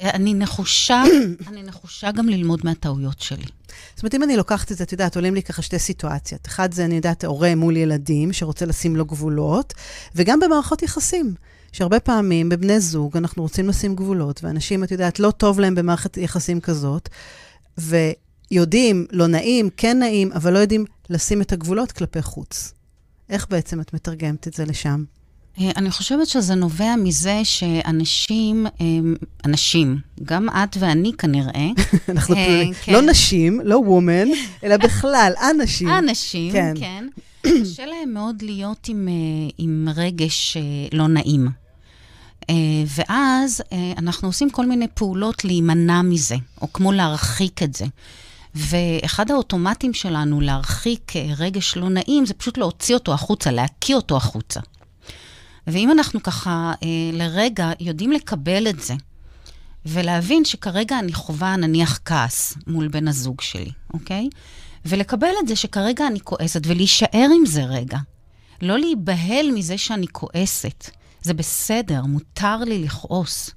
אני 0.00 0.34
נחושה, 0.34 1.02
אני 1.48 1.62
נחושה 1.62 2.12
גם 2.12 2.28
ללמוד 2.28 2.60
מהטעויות 2.64 3.20
שלי. 3.20 3.44
זאת 3.94 4.02
אומרת, 4.02 4.14
אם 4.14 4.22
אני 4.22 4.36
לוקחת 4.36 4.72
את 4.72 4.76
זה, 4.76 4.84
את 4.84 4.92
יודעת, 4.92 5.16
עולים 5.16 5.34
לי 5.34 5.42
ככה 5.42 5.62
שתי 5.62 5.78
סיטואציות. 5.78 6.46
אחד 6.46 6.72
זה, 6.72 6.84
אני 6.84 6.94
יודעת, 6.94 7.24
הורה 7.24 7.54
מול 7.54 7.76
ילדים 7.76 8.32
שרוצה 8.32 8.66
לשים 8.66 8.96
לו 8.96 9.04
גבולות, 9.04 9.74
וגם 10.14 10.40
במערכות 10.40 10.82
יחסים. 10.82 11.34
שהרבה 11.72 12.00
פעמים 12.00 12.48
בבני 12.48 12.80
זוג 12.80 13.16
אנחנו 13.16 13.42
רוצים 13.42 13.68
לשים 13.68 13.94
גבולות, 13.94 14.44
ואנשים, 14.44 14.84
את 14.84 14.90
יודעת, 14.90 15.20
לא 15.20 15.30
טוב 15.30 15.60
להם 15.60 15.74
במערכת 15.74 16.16
יחסים 16.16 16.60
כזאת, 16.60 17.08
ויודעים, 17.78 19.06
לא 19.10 19.26
נעים, 19.26 19.70
כן 19.76 19.98
נעים, 19.98 20.32
אבל 20.32 20.52
לא 20.52 20.58
יודעים 20.58 20.84
לשים 21.10 21.42
את 21.42 21.52
הגבולות 21.52 21.92
כלפי 21.92 22.22
חוץ. 22.22 22.72
איך 23.28 23.46
בעצם 23.50 23.80
את 23.80 23.94
מתרגמת 23.94 24.48
את 24.48 24.54
זה 24.54 24.64
לשם? 24.64 25.04
אה, 25.60 25.70
אני 25.76 25.90
חושבת 25.90 26.26
שזה 26.26 26.54
נובע 26.54 26.96
מזה 26.96 27.40
שאנשים, 27.44 28.66
אנשים, 29.46 29.98
גם 30.22 30.48
את 30.48 30.76
ואני 30.80 31.12
כנראה. 31.18 31.68
אנחנו 32.08 32.34
אה, 32.34 32.62
כן. 32.82 32.92
לא 32.92 33.02
נשים, 33.02 33.60
לא 33.64 33.76
וומן, 33.76 34.28
אלא 34.64 34.76
בכלל, 34.76 35.32
אנשים. 35.50 35.88
אנשים, 35.88 36.52
כן. 36.52 37.06
קשה 37.42 37.86
להם 37.86 38.14
מאוד 38.14 38.42
להיות 38.42 38.88
עם, 38.88 39.08
אה, 39.08 39.50
עם 39.58 39.88
רגש 39.96 40.56
לא 40.92 41.08
נעים. 41.08 41.48
ואז 42.86 43.62
אנחנו 43.96 44.28
עושים 44.28 44.50
כל 44.50 44.66
מיני 44.66 44.86
פעולות 44.94 45.44
להימנע 45.44 46.02
מזה, 46.02 46.36
או 46.60 46.72
כמו 46.72 46.92
להרחיק 46.92 47.62
את 47.62 47.74
זה. 47.74 47.86
ואחד 48.54 49.30
האוטומטים 49.30 49.94
שלנו 49.94 50.40
להרחיק 50.40 51.12
רגש 51.38 51.76
לא 51.76 51.88
נעים, 51.88 52.26
זה 52.26 52.34
פשוט 52.34 52.58
להוציא 52.58 52.94
אותו 52.94 53.14
החוצה, 53.14 53.50
להקיא 53.50 53.94
אותו 53.94 54.16
החוצה. 54.16 54.60
ואם 55.66 55.90
אנחנו 55.90 56.22
ככה 56.22 56.72
אה, 56.82 56.88
לרגע 57.12 57.72
יודעים 57.80 58.12
לקבל 58.12 58.68
את 58.68 58.80
זה, 58.80 58.94
ולהבין 59.86 60.44
שכרגע 60.44 60.98
אני 60.98 61.12
חווה 61.12 61.56
נניח 61.56 62.00
כעס 62.04 62.54
מול 62.66 62.88
בן 62.88 63.08
הזוג 63.08 63.40
שלי, 63.40 63.70
אוקיי? 63.94 64.28
ולקבל 64.84 65.32
את 65.42 65.48
זה 65.48 65.56
שכרגע 65.56 66.06
אני 66.06 66.20
כועסת, 66.20 66.60
ולהישאר 66.66 67.28
עם 67.36 67.46
זה 67.46 67.64
רגע. 67.64 67.98
לא 68.62 68.78
להיבהל 68.78 69.50
מזה 69.54 69.78
שאני 69.78 70.06
כועסת. 70.12 70.90
זה 71.22 71.34
בסדר, 71.34 72.02
מותר 72.02 72.56
לי 72.56 72.84
לכעוס. 72.84 73.50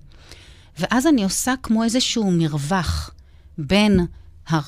ואז 0.80 1.08
אני 1.08 1.24
עושה 1.24 1.54
כמו 1.64 1.84
איזשהו 1.84 2.32
מרווח 2.32 3.10
בין, 3.58 4.00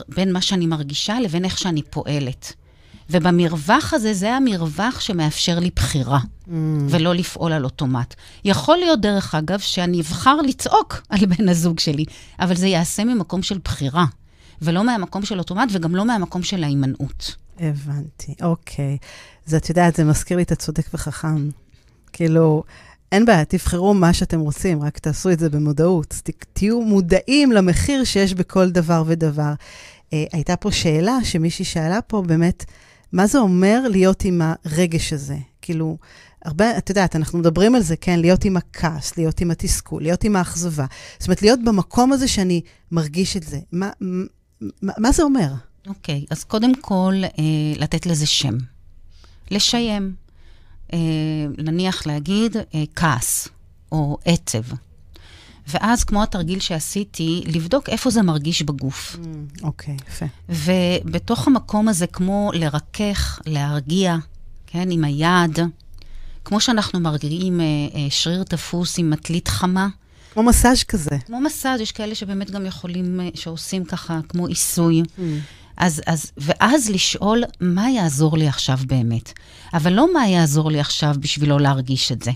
בין 0.10 0.34
מה 0.34 0.42
שאני 0.42 0.66
מרגישה 0.66 1.20
לבין 1.20 1.46
איך 1.46 1.58
שאני 1.58 1.82
פועלת. 1.82 2.54
ובמרווח 3.10 3.94
הזה, 3.94 4.14
זה 4.14 4.34
המרווח 4.34 5.00
שמאפשר 5.00 5.60
לי 5.60 5.70
בחירה, 5.76 6.20
mm. 6.20 6.50
ולא 6.90 7.16
לפעול 7.16 7.54
על 7.54 7.64
אוטומט. 7.64 8.14
יכול 8.46 8.78
להיות, 8.78 9.02
דרך 9.02 9.36
אגב, 9.36 9.60
שאני 9.60 10.02
אבחר 10.02 10.36
לצעוק 10.36 11.02
על 11.10 11.26
בן 11.26 11.50
הזוג 11.50 11.80
שלי, 11.80 12.06
אבל 12.40 12.56
זה 12.56 12.68
ייעשה 12.68 13.04
ממקום 13.04 13.44
של 13.44 13.60
בחירה, 13.64 14.06
ולא 14.62 14.84
מהמקום 14.84 15.26
של 15.26 15.40
אוטומט, 15.40 15.70
וגם 15.72 15.96
לא 15.96 16.06
מהמקום 16.06 16.44
של 16.44 16.64
ההימנעות. 16.64 17.36
הבנתי, 17.60 18.36
אוקיי. 18.42 18.98
אז 19.48 19.54
את 19.54 19.70
יודעת, 19.70 19.96
זה 19.96 20.04
מזכיר 20.04 20.38
לי 20.38 20.44
את 20.44 20.52
הצודק 20.52 20.86
וחכם. 20.94 21.50
כאילו, 22.14 22.64
אין 23.12 23.26
בעיה, 23.26 23.46
תבחרו 23.46 23.94
מה 23.94 24.14
שאתם 24.14 24.40
רוצים, 24.40 24.84
רק 24.84 25.00
תעשו 25.00 25.32
את 25.32 25.40
זה 25.40 25.50
במודעות. 25.50 26.22
תהיו 26.54 26.82
מודעים 26.82 27.52
למחיר 27.52 28.04
שיש 28.04 28.34
בכל 28.34 28.70
דבר 28.70 29.04
ודבר. 29.08 29.54
אה, 30.14 30.24
הייתה 30.32 30.56
פה 30.56 30.72
שאלה 30.72 31.18
שמישהי 31.24 31.66
שאלה 31.66 32.02
פה, 32.02 32.22
באמת, 32.22 32.66
מה 33.12 33.28
זה 33.28 33.38
אומר 33.38 33.88
להיות 33.90 34.26
עם 34.26 34.42
הרגש 34.66 35.14
הזה? 35.14 35.38
כאילו, 35.62 35.98
הרבה, 36.46 36.78
את 36.78 36.90
יודעת, 36.90 37.16
אנחנו 37.16 37.40
מדברים 37.40 37.76
על 37.76 37.82
זה, 37.82 37.96
כן? 37.96 38.20
להיות 38.20 38.46
עם 38.46 38.58
הכעס, 38.58 39.18
להיות 39.18 39.42
עם 39.42 39.52
התסכול, 39.52 40.02
להיות 40.02 40.24
עם 40.24 40.36
האכזבה. 40.36 40.86
זאת 41.20 41.28
אומרת, 41.28 41.42
להיות 41.42 41.60
במקום 41.64 42.14
הזה 42.14 42.28
שאני 42.28 42.62
מרגיש 42.92 43.38
את 43.38 43.44
זה. 43.44 43.60
מה, 43.72 43.90
מה, 44.82 45.12
זה 45.12 45.24
אומר? 45.24 45.54
אוקיי, 45.88 46.24
okay, 46.24 46.28
אז 46.32 46.44
קודם 46.44 46.76
כל, 46.82 47.14
אה, 47.24 47.44
לתת 47.78 48.06
לזה 48.06 48.26
שם. 48.26 48.58
לשיים. 49.52 50.16
אה, 50.94 50.98
נניח 51.58 52.08
להגיד 52.08 52.58
אה, 52.58 52.84
כעס 52.96 53.48
או 53.92 54.18
עצב. 54.26 54.64
ואז, 55.68 56.04
כמו 56.04 56.24
התרגיל 56.24 56.60
שעשיתי, 56.60 57.44
לבדוק 57.46 57.90
איפה 57.90 58.10
זה 58.10 58.22
מרגיש 58.22 58.62
בגוף. 58.62 59.18
אוקיי, 59.64 59.96
mm, 59.96 60.00
okay, 60.00 60.10
יפה. 60.10 60.26
ובתוך 60.50 61.48
המקום 61.48 61.88
הזה, 61.88 62.08
כמו 62.08 62.52
לרכך, 62.54 63.40
להרגיע, 63.46 64.16
כן, 64.68 64.92
עם 64.92 65.04
היד, 65.04 65.60
כמו 66.46 66.62
שאנחנו 66.62 67.00
מרגיעים 67.00 67.62
אה, 67.62 67.66
אה, 67.66 68.08
שריר 68.10 68.44
תפוס 68.44 69.00
עם 69.00 69.10
מטלית 69.10 69.48
חמה. 69.48 69.88
כמו 70.36 70.44
מסאז' 70.44 70.84
כזה. 70.84 71.18
כמו 71.26 71.42
מסאז', 71.42 71.82
יש 71.82 71.92
כאלה 71.92 72.16
שבאמת 72.16 72.52
גם 72.52 72.66
יכולים, 72.66 73.20
אה, 73.20 73.30
שעושים 73.36 73.86
ככה, 73.86 74.20
כמו 74.30 74.48
עיסוי. 74.48 75.02
Mm. 75.02 75.22
אז, 75.78 76.02
אז, 76.06 76.32
ואז 76.38 76.90
לשאול, 76.90 77.44
מה 77.60 77.90
יעזור 77.90 78.38
לי 78.38 78.48
עכשיו 78.48 78.80
באמת? 78.88 79.34
אבל 79.74 79.94
לא 79.94 80.14
מה 80.14 80.28
יעזור 80.28 80.72
לי 80.72 80.80
עכשיו 80.80 81.16
בשביל 81.20 81.50
לא 81.50 81.60
להרגיש 81.60 82.12
את 82.12 82.22
זה, 82.22 82.32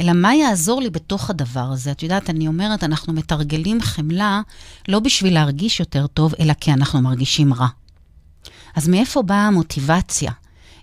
אלא 0.00 0.12
מה 0.12 0.34
יעזור 0.34 0.80
לי 0.80 0.90
בתוך 0.90 1.30
הדבר 1.30 1.68
הזה. 1.72 1.90
את 1.90 2.02
יודעת, 2.02 2.30
אני 2.30 2.46
אומרת, 2.46 2.84
אנחנו 2.84 3.12
מתרגלים 3.12 3.80
חמלה 3.80 4.40
לא 4.88 5.00
בשביל 5.00 5.34
להרגיש 5.34 5.80
יותר 5.80 6.06
טוב, 6.06 6.34
אלא 6.40 6.52
כי 6.52 6.72
אנחנו 6.72 7.02
מרגישים 7.02 7.54
רע. 7.54 7.68
אז 8.76 8.88
מאיפה 8.88 9.22
באה 9.22 9.46
המוטיבציה? 9.46 10.32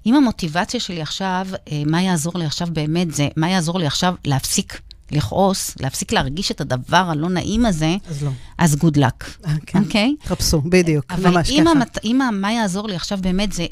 אם 0.05 0.15
המוטיבציה 0.15 0.79
שלי 0.79 1.01
עכשיו, 1.01 1.47
אה, 1.71 1.83
מה 1.85 2.01
יעזור 2.01 2.33
לי 2.35 2.45
עכשיו 2.45 2.67
באמת, 2.73 3.13
זה 3.13 3.27
מה 3.35 3.49
יעזור 3.49 3.79
לי 3.79 3.87
עכשיו 3.87 4.15
להפסיק 4.25 4.81
לכעוס, 5.11 5.75
להפסיק 5.79 6.11
להרגיש 6.11 6.51
את 6.51 6.61
הדבר 6.61 6.97
הלא 6.97 7.29
נעים 7.29 7.65
הזה, 7.65 7.95
אז 8.09 8.23
לא. 8.23 8.31
אז 8.57 8.75
גוד 8.75 8.97
לק. 8.97 9.37
אה, 9.45 9.53
כן. 9.65 9.79
אוקיי? 9.79 10.15
חפשו, 10.25 10.61
בדיוק, 10.61 11.11
ממש 11.11 11.21
ככה. 11.51 11.61
אבל 11.61 11.79
אם 12.03 12.19
מה 12.33 12.51
יעזור 12.51 12.87
לי 12.87 12.95
עכשיו 12.95 13.19
באמת 13.21 13.51
זה, 13.51 13.65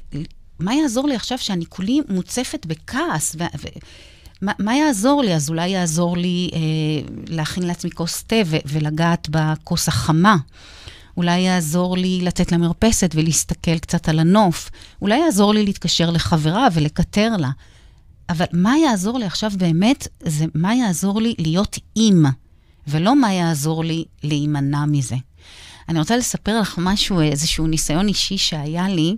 מה 0.59 0.75
יעזור 0.75 1.07
לי 1.07 1.15
עכשיו 1.15 1.37
שאני 1.37 1.65
כולי 1.69 2.01
מוצפת 2.09 2.65
בכעס? 2.65 3.35
ו, 3.39 3.43
ו, 3.43 3.67
מה, 4.41 4.51
מה 4.59 4.75
יעזור 4.75 5.23
לי? 5.23 5.35
אז 5.35 5.49
אולי 5.49 5.67
יעזור 5.67 6.17
לי 6.17 6.49
אה, 6.53 6.59
להכין 7.27 7.63
לעצמי 7.63 7.91
כוס 7.91 8.23
תה 8.23 8.35
ולגעת 8.65 9.27
בכוס 9.31 9.87
החמה. 9.87 10.37
אולי 11.17 11.39
יעזור 11.39 11.97
לי 11.97 12.19
לצאת 12.21 12.51
למרפסת 12.51 13.11
ולהסתכל 13.15 13.77
קצת 13.77 14.09
על 14.09 14.19
הנוף. 14.19 14.69
אולי 15.01 15.17
יעזור 15.17 15.53
לי 15.53 15.65
להתקשר 15.65 16.09
לחברה 16.09 16.67
ולקטר 16.73 17.37
לה. 17.37 17.49
אבל 18.29 18.45
מה 18.53 18.77
יעזור 18.77 19.19
לי 19.19 19.25
עכשיו 19.25 19.51
באמת, 19.57 20.07
זה 20.23 20.45
מה 20.55 20.75
יעזור 20.75 21.21
לי 21.21 21.35
להיות 21.39 21.77
אימא, 21.95 22.29
ולא 22.87 23.15
מה 23.15 23.33
יעזור 23.33 23.83
לי 23.83 24.05
להימנע 24.23 24.85
מזה. 24.85 25.15
אני 25.89 25.99
רוצה 25.99 26.17
לספר 26.17 26.59
לך 26.59 26.75
משהו, 26.77 27.21
איזשהו 27.21 27.67
ניסיון 27.67 28.07
אישי 28.07 28.37
שהיה 28.37 28.89
לי. 28.89 29.15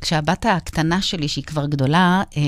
כשהבת 0.00 0.46
הקטנה 0.46 1.02
שלי, 1.02 1.28
שהיא 1.28 1.44
כבר 1.44 1.66
גדולה, 1.66 2.22
אה, 2.36 2.42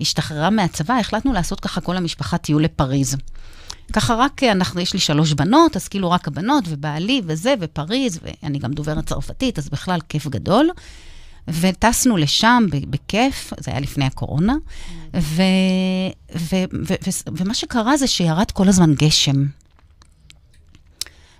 השתחררה 0.00 0.50
מהצבא, 0.50 0.94
החלטנו 0.94 1.32
לעשות 1.32 1.60
ככה 1.60 1.80
כל 1.80 1.96
המשפחה 1.96 2.38
טיול 2.38 2.64
לפריז. 2.64 3.16
ככה 3.92 4.14
רק, 4.14 4.42
אנחנו, 4.42 4.80
יש 4.80 4.92
לי 4.92 4.98
שלוש 4.98 5.32
בנות, 5.32 5.76
אז 5.76 5.88
כאילו 5.88 6.10
רק 6.10 6.28
הבנות, 6.28 6.64
ובעלי 6.68 7.22
וזה, 7.24 7.54
ופריז, 7.60 8.20
ואני 8.22 8.58
גם 8.58 8.72
דוברת 8.72 9.06
צרפתית, 9.06 9.58
אז 9.58 9.68
בכלל 9.68 10.00
כיף 10.08 10.26
גדול. 10.26 10.70
וטסנו 11.60 12.16
לשם 12.16 12.66
בכיף, 12.70 13.52
זה 13.60 13.70
היה 13.70 13.80
לפני 13.80 14.04
הקורונה, 14.04 14.54
ו, 15.16 15.42
ו, 16.36 16.56
ו, 16.72 16.94
ו, 17.06 17.10
ומה 17.36 17.54
שקרה 17.54 17.96
זה 17.96 18.06
שירד 18.06 18.50
כל 18.50 18.68
הזמן 18.68 18.94
גשם. 18.94 19.46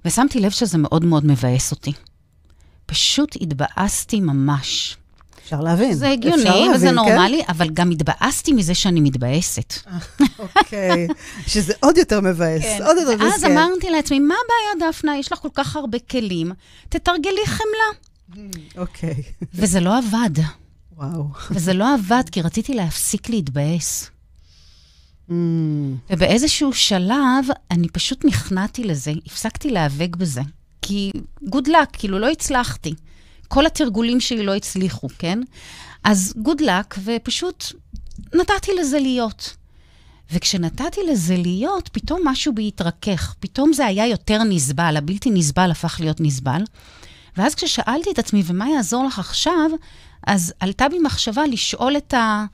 ושמתי 0.05 0.41
לב 0.41 0.51
שזה 0.51 0.79
מאוד 0.79 1.05
מאוד 1.05 1.27
מבאס 1.27 1.71
אותי. 1.71 1.93
פשוט 2.87 3.37
התבאסתי 3.41 4.21
ממש. 4.21 4.97
אפשר 5.45 5.61
להבין. 5.61 5.95
זה 5.95 6.11
הגיוני 6.11 6.45
להבין, 6.45 6.71
וזה 6.71 6.87
כן? 6.87 6.95
נורמלי, 6.95 7.43
כן? 7.47 7.53
אבל 7.53 7.69
גם 7.73 7.91
התבאסתי 7.91 8.53
מזה 8.53 8.75
שאני 8.75 9.01
מתבאסת. 9.01 9.75
אוקיי, 10.39 11.09
שזה 11.47 11.73
עוד 11.81 11.99
יותר 11.99 12.21
מבאס, 12.21 12.63
כן. 12.63 12.79
עוד 12.87 12.97
יותר 12.97 13.17
מבאס. 13.17 13.33
ואז 13.33 13.45
אמרתי 13.45 13.91
לעצמי, 13.91 14.19
מה 14.19 14.35
הבעיה, 14.45 14.91
דפנה? 14.91 15.17
יש 15.19 15.33
לך 15.33 15.39
כל 15.39 15.49
כך 15.55 15.77
הרבה 15.77 15.99
כלים, 15.99 16.53
תתרגלי 16.89 17.47
חמלה. 17.47 18.08
אוקיי. 18.77 19.23
וזה 19.55 19.81
לא 19.81 19.99
עבד. 19.99 20.43
וואו. 20.97 21.29
וזה 21.51 21.73
לא 21.73 21.95
עבד, 21.95 22.23
כי 22.33 22.43
רציתי 22.43 22.75
להפסיק 22.75 23.29
להתבאס. 23.29 24.11
Mm. 25.29 25.33
ובאיזשהו 26.11 26.73
שלב, 26.73 27.47
אני 27.71 27.89
פשוט 27.89 28.25
נכנעתי 28.25 28.85
לזה, 28.85 29.13
הפסקתי 29.27 29.71
להיאבק 29.71 30.17
בזה. 30.17 30.41
כי 30.83 31.11
גוד 31.49 31.69
לק, 31.69 31.89
כאילו 31.93 32.19
לא 32.19 32.31
הצלחתי. 32.31 32.95
כל 33.49 33.67
התרגולים 33.67 34.21
שלי 34.21 34.43
לא 34.43 34.55
הצליחו, 34.55 35.09
כן? 35.19 35.39
אז 36.05 36.35
גוד 36.37 36.61
לק, 36.61 36.99
ופשוט 37.05 37.65
נתתי 38.35 38.73
לזה 38.81 39.01
להיות. 39.01 39.57
וכשנתתי 40.33 41.01
לזה 41.11 41.37
להיות, 41.37 41.89
פתאום 41.89 42.21
משהו 42.25 42.55
בי 42.55 42.69
התרכך. 42.69 43.35
פתאום 43.41 43.73
זה 43.73 43.87
היה 43.87 44.07
יותר 44.07 44.43
נסבל, 44.43 44.97
הבלתי 44.97 45.31
נסבל 45.31 45.71
הפך 45.71 45.97
להיות 46.01 46.21
נסבל. 46.21 46.63
ואז 47.39 47.55
כששאלתי 47.55 48.11
את 48.11 48.19
עצמי, 48.19 48.43
ומה 48.47 48.71
יעזור 48.71 49.05
לך 49.05 49.19
עכשיו, 49.19 49.71
אז 50.27 50.55
עלתה 50.61 50.89
בי 50.89 50.99
מחשבה 50.99 51.47
לשאול 51.47 51.97
את, 51.97 52.15
ה, 52.15 52.45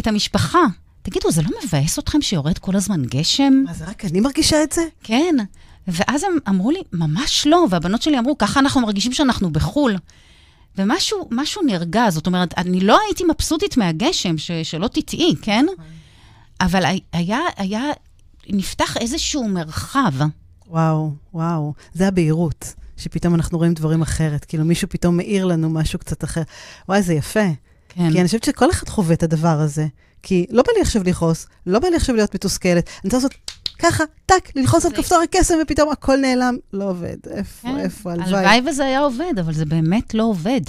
את 0.00 0.06
המשפחה, 0.06 0.58
תגידו, 1.02 1.30
זה 1.30 1.42
לא 1.42 1.48
מבאס 1.64 1.98
אתכם 1.98 2.22
שיורד 2.22 2.58
כל 2.58 2.76
הזמן 2.76 3.04
גשם? 3.04 3.62
מה, 3.64 3.74
זה 3.74 3.84
רק 3.84 4.04
אני 4.04 4.20
מרגישה 4.20 4.62
את 4.62 4.72
זה? 4.72 4.82
כן. 5.02 5.34
ואז 5.88 6.24
הם 6.24 6.32
אמרו 6.48 6.70
לי, 6.70 6.80
ממש 6.92 7.46
לא, 7.46 7.66
והבנות 7.70 8.02
שלי 8.02 8.18
אמרו, 8.18 8.38
ככה 8.38 8.60
אנחנו 8.60 8.80
מרגישים 8.80 9.12
שאנחנו 9.12 9.50
בחו"ל. 9.52 9.96
ומשהו 10.78 11.62
נרגע, 11.66 12.10
זאת 12.10 12.26
אומרת, 12.26 12.58
אני 12.58 12.80
לא 12.80 12.98
הייתי 13.06 13.24
מבסוטית 13.24 13.76
מהגשם, 13.76 14.38
ש, 14.38 14.50
שלא 14.62 14.88
תטעי, 14.88 15.34
כן? 15.42 15.66
אבל 16.60 16.84
היה, 17.12 17.38
היה, 17.56 17.82
נפתח 18.48 18.96
איזשהו 18.96 19.48
מרחב. 19.48 20.12
וואו, 20.66 21.12
וואו, 21.34 21.74
זה 21.94 22.08
הבהירות. 22.08 22.74
שפתאום 23.00 23.34
אנחנו 23.34 23.58
רואים 23.58 23.74
דברים 23.74 24.02
אחרת. 24.02 24.44
כאילו, 24.44 24.64
מישהו 24.64 24.88
פתאום 24.88 25.16
מאיר 25.16 25.44
לנו 25.44 25.70
משהו 25.70 25.98
קצת 25.98 26.24
אחר. 26.24 26.42
וואי, 26.88 27.02
זה 27.02 27.14
יפה. 27.14 27.48
כן. 27.88 28.10
כי 28.12 28.18
אני 28.20 28.26
חושבת 28.26 28.44
שכל 28.44 28.70
אחד 28.70 28.88
חווה 28.88 29.14
את 29.14 29.22
הדבר 29.22 29.60
הזה. 29.60 29.86
כי 30.22 30.46
לא 30.50 30.62
בא 30.62 30.72
לי 30.76 30.80
עכשיו 30.80 31.02
לכעוס, 31.04 31.46
לא 31.66 31.78
בא 31.78 31.88
לי 31.88 31.96
עכשיו 31.96 32.16
להיות 32.16 32.34
מתוסכלת. 32.34 32.88
אני 32.88 33.00
רוצה 33.04 33.16
לעשות 33.16 33.34
ככה, 33.78 34.04
טאק, 34.26 34.56
ללחוץ 34.56 34.86
על 34.86 34.92
כפתור 34.92 35.18
הקסם, 35.18 35.54
ופתאום 35.62 35.90
הכל 35.90 36.16
נעלם. 36.16 36.56
לא 36.72 36.84
עובד. 36.90 37.16
איפה, 37.30 37.68
כן. 37.68 37.78
איפה, 37.78 38.12
הלוואי. 38.12 38.34
הלוואי 38.34 38.70
וזה 38.70 38.84
היה 38.84 39.00
עובד, 39.00 39.32
אבל 39.40 39.52
זה 39.52 39.64
באמת 39.64 40.14
לא 40.14 40.22
עובד. 40.22 40.60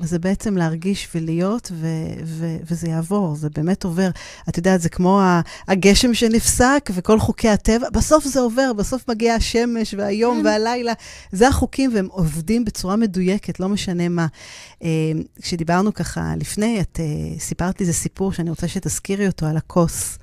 זה 0.00 0.18
בעצם 0.18 0.56
להרגיש 0.56 1.08
ולהיות, 1.14 1.72
ו- 1.74 2.14
ו- 2.24 2.56
וזה 2.70 2.88
יעבור, 2.88 3.36
זה 3.36 3.48
באמת 3.54 3.84
עובר. 3.84 4.08
את 4.48 4.56
יודעת, 4.56 4.80
זה 4.80 4.88
כמו 4.88 5.20
הגשם 5.68 6.14
שנפסק 6.14 6.90
וכל 6.94 7.20
חוקי 7.20 7.48
הטבע, 7.48 7.90
בסוף 7.92 8.24
זה 8.24 8.40
עובר, 8.40 8.72
בסוף 8.72 9.08
מגיע 9.10 9.34
השמש 9.34 9.94
והיום 9.98 10.38
כן. 10.38 10.46
והלילה. 10.46 10.92
זה 11.32 11.48
החוקים, 11.48 11.90
והם 11.94 12.08
עובדים 12.10 12.64
בצורה 12.64 12.96
מדויקת, 12.96 13.60
לא 13.60 13.68
משנה 13.68 14.08
מה. 14.08 14.26
אה, 14.82 14.88
כשדיברנו 15.42 15.94
ככה 15.94 16.34
לפני, 16.40 16.80
את 16.80 17.00
uh, 17.00 17.40
סיפרת 17.40 17.80
לי 17.80 17.86
איזה 17.86 17.98
סיפור 17.98 18.32
שאני 18.32 18.50
רוצה 18.50 18.68
שתזכירי 18.68 19.26
אותו 19.26 19.46
על 19.46 19.56
הכוס. 19.56 20.18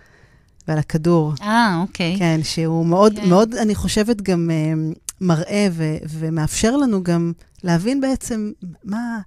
ועל 0.67 0.77
הכדור. 0.77 1.33
אה, 1.41 1.77
אוקיי. 1.81 2.15
כן, 2.19 2.39
שהוא 2.43 2.85
מאוד, 2.85 3.13
כן. 3.15 3.29
מאוד, 3.29 3.55
אני 3.55 3.75
חושבת, 3.75 4.21
גם 4.21 4.49
uh, 4.49 4.99
מראה 5.21 5.67
ו- 5.71 5.97
ומאפשר 6.09 6.77
לנו 6.77 7.03
גם 7.03 7.31
להבין 7.63 8.01
בעצם 8.01 8.51
מה, 8.83 9.19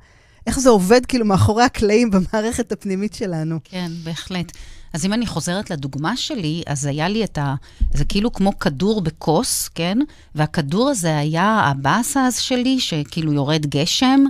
איך 0.47 0.61
זה 0.61 0.71
עובד 0.71 1.07
כאילו 1.07 1.25
מאחורי 1.25 1.65
הקלעים 1.65 2.11
במערכת 2.11 2.73
הפנימית 2.73 3.15
שלנו. 3.15 3.59
כן, 3.65 3.93
בהחלט. 4.05 4.53
אז 4.93 5.05
אם 5.05 5.13
אני 5.13 5.27
חוזרת 5.27 5.71
לדוגמה 5.71 6.17
שלי, 6.17 6.63
אז 6.67 6.87
היה 6.87 7.09
לי 7.09 7.25
את 7.25 7.39
ה... 7.39 7.55
זה 7.95 8.05
כאילו 8.05 8.33
כמו 8.33 8.59
כדור 8.59 9.01
בכוס, 9.01 9.69
כן? 9.69 9.99
והכדור 10.35 10.91
הזה 10.91 11.19
היה 11.19 11.61
הבאסה 11.65 12.27
אז 12.27 12.39
שלי, 12.39 12.81
שכאילו 12.81 13.33
יורד 13.33 13.67
גשם, 13.67 14.21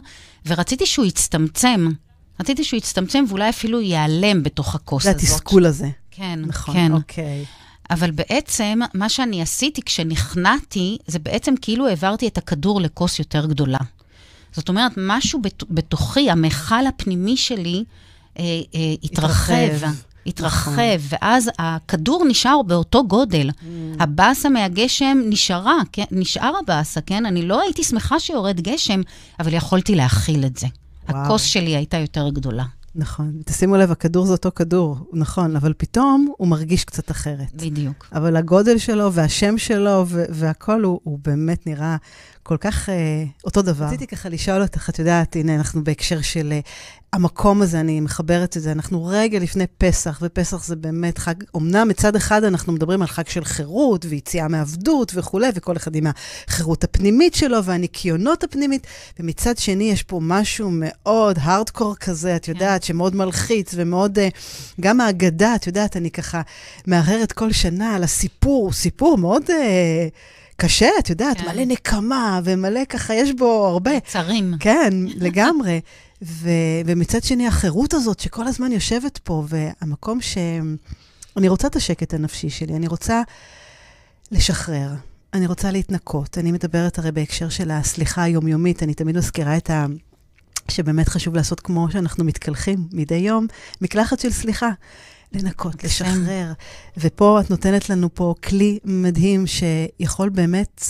ורציתי 0.47 0.87
שהוא 0.87 1.07
יצטמצם. 1.07 1.91
רציתי 2.41 2.65
שהוא 2.65 2.79
יצטמצם 2.79 3.25
ואולי 3.29 3.49
אפילו 3.49 3.81
ייעלם 3.81 4.43
בתוך 4.43 4.75
הכוס 4.75 5.07
הזאת. 5.07 5.21
זה 5.21 5.27
התסכול 5.27 5.67
הזה. 5.67 5.89
כן, 6.11 6.39
נכון, 6.47 6.75
כן. 6.75 6.93
אוקיי. 6.93 7.45
אבל 7.91 8.11
בעצם, 8.11 8.81
מה 8.95 9.09
שאני 9.09 9.43
עשיתי 9.43 9.83
כשנכנעתי, 9.83 10.99
זה 11.07 11.19
בעצם 11.19 11.55
כאילו 11.63 11.89
העברתי 11.89 12.29
את 12.29 12.39
הכדור 12.39 12.81
לכוס 12.81 13.19
יותר 13.19 13.47
גדולה. 13.47 13.79
זאת 14.57 14.69
אומרת, 14.69 14.93
משהו 14.97 15.41
בתוכי, 15.71 16.31
המכל 16.31 16.87
הפנימי 16.87 17.37
שלי, 17.37 17.85
אה, 18.39 18.45
אה, 18.75 18.95
התרחב. 19.03 19.55
התרחב, 20.27 20.71
נכון. 20.73 21.17
ואז 21.21 21.51
הכדור 21.59 22.25
נשאר 22.29 22.63
באותו 22.63 23.07
גודל. 23.07 23.51
Mm. 23.51 23.65
הבאסה 24.01 24.49
מהגשם 24.49 25.19
נשארה, 25.27 25.79
כן, 25.93 26.05
נשאר 26.11 26.53
הבאסה, 26.63 27.01
כן? 27.01 27.27
אני 27.27 27.43
לא 27.43 27.63
הייתי 27.63 27.85
שמחה 27.85 28.21
שיורד 28.21 28.61
גשם, 28.61 29.01
אבל 29.41 29.55
יכולתי 29.55 29.95
להכיל 29.95 30.45
את 30.47 30.57
זה. 30.57 30.67
וואו. 31.09 31.23
הכוס 31.23 31.43
שלי 31.43 31.77
הייתה 31.77 31.97
יותר 31.97 32.29
גדולה. 32.29 32.65
נכון. 32.95 33.33
תשימו 33.45 33.77
לב, 33.77 33.91
הכדור 33.91 34.27
זה 34.27 34.33
אותו 34.33 34.51
כדור, 34.55 34.97
נכון, 35.13 35.57
אבל 35.57 35.73
פתאום 35.77 36.33
הוא 36.37 36.49
מרגיש 36.49 36.85
קצת 36.85 37.11
אחרת. 37.11 37.55
בדיוק. 37.55 38.07
אבל 38.13 38.37
הגודל 38.37 38.79
שלו 38.79 39.13
והשם 39.13 39.59
שלו 39.59 40.07
והכול, 40.09 40.83
הוא, 40.83 41.01
הוא 41.03 41.19
באמת 41.25 41.67
נראה 41.67 41.97
כל 42.47 42.57
כך 42.57 42.89
אה, 42.89 43.25
אותו 43.45 43.63
דבר. 43.63 43.85
רציתי 43.85 44.07
ככה 44.07 44.29
לשאול 44.29 44.63
אותך, 44.63 44.91
את 44.91 44.99
יודעת, 44.99 45.37
הנה, 45.37 45.55
אנחנו 45.55 45.85
בהקשר 45.85 46.21
של 46.21 46.53
אה, 46.53 46.61
המקום 47.13 47.63
הזה, 47.63 47.81
אני 47.81 48.01
מחברת 48.01 48.57
את 48.57 48.63
זה, 48.63 48.73
אנחנו 48.73 49.05
רגע 49.07 49.39
לפני 49.39 49.65
פסח, 49.79 50.19
ופסח 50.23 50.65
זה 50.65 50.77
באמת 50.77 51.19
חג, 51.19 51.35
אמנם 51.57 51.89
מצד 51.89 52.17
אחד 52.17 52.45
אנחנו 52.45 52.73
מדברים 52.73 53.03
על 53.03 53.09
חג 53.09 53.29
של 53.29 53.45
חירות 53.45 54.05
ויציאה 54.09 54.49
מעבדות 54.49 55.13
וכולי, 55.15 55.49
וכל 55.55 55.77
אחד 55.77 55.97
עם 55.97 56.07
החירות 56.49 56.85
הפנימית 56.85 57.35
שלו 57.35 57.65
והניקיונות 57.65 58.45
הפנימית, 58.45 58.87
ומצד 59.21 59.59
שני 59.59 59.85
יש 59.85 60.03
פה 60.03 60.21
משהו 60.23 60.71
מאוד 60.73 61.39
הארדקור 61.41 61.97
כזה, 61.97 62.37
את 62.37 62.49
יודעת, 62.49 62.83
yeah. 62.83 62.87
שמאוד 62.87 63.17
מלחיץ 63.17 63.75
ומאוד, 63.77 64.19
אה, 64.19 64.29
גם 64.81 65.01
ההגדה, 65.01 65.55
את 65.55 65.67
יודעת, 65.67 65.97
אני 65.97 66.11
ככה 66.11 66.43
מהרהרת 66.87 67.33
כל 67.33 67.53
שנה 67.53 67.95
על 67.95 68.03
הסיפור, 68.03 68.73
סיפור 68.73 69.19
מאוד... 69.19 69.43
אה, 69.51 70.09
קשה, 70.57 70.89
את 70.99 71.11
יודעת, 71.11 71.37
כן. 71.37 71.49
מלא 71.49 71.65
נקמה 71.65 72.41
ומלא 72.45 72.85
ככה, 72.89 73.15
יש 73.15 73.33
בו 73.33 73.67
הרבה. 73.67 74.01
צרים. 74.01 74.55
כן, 74.61 74.93
לגמרי. 75.27 75.81
ו, 76.23 76.49
ומצד 76.87 77.23
שני, 77.23 77.47
החירות 77.47 77.95
הזאת 77.95 78.21
שכל 78.21 78.47
הזמן 78.47 78.73
יושבת 78.73 79.19
פה, 79.19 79.45
והמקום 79.49 80.21
ש... 80.21 80.39
אני 81.37 81.49
רוצה 81.49 81.69
את 81.69 81.77
השקט 81.77 82.15
הנפשי 82.15 82.51
שלי, 82.51 82.77
אני 82.77 82.87
רוצה 82.87 83.23
לשחרר, 84.33 84.91
אני 85.33 85.47
רוצה 85.47 85.71
להתנקות. 85.71 86.39
אני 86.39 86.53
מדברת 86.53 86.99
הרי 86.99 87.13
בהקשר 87.13 87.49
של 87.49 87.71
הסליחה 87.71 88.23
היומיומית, 88.23 88.83
אני 88.83 88.95
תמיד 88.95 89.17
מזכירה 89.17 89.57
את 89.57 89.71
ה... 89.71 89.87
שבאמת 90.69 91.09
חשוב 91.09 91.35
לעשות 91.35 91.61
כמו 91.61 91.91
שאנחנו 91.91 92.25
מתקלחים 92.25 92.89
מדי 92.93 93.15
יום, 93.15 93.47
מקלחת 93.81 94.21
של 94.21 94.31
סליחה. 94.31 94.71
לנקות, 95.35 95.85
לשחרר. 95.85 96.53
ופה 96.97 97.41
את 97.41 97.51
נותנת 97.51 97.91
לנו 97.91 98.15
פה 98.15 98.35
כלי 98.45 98.79
מדהים 98.85 99.45
שיכול 99.47 100.29
באמת 100.29 100.85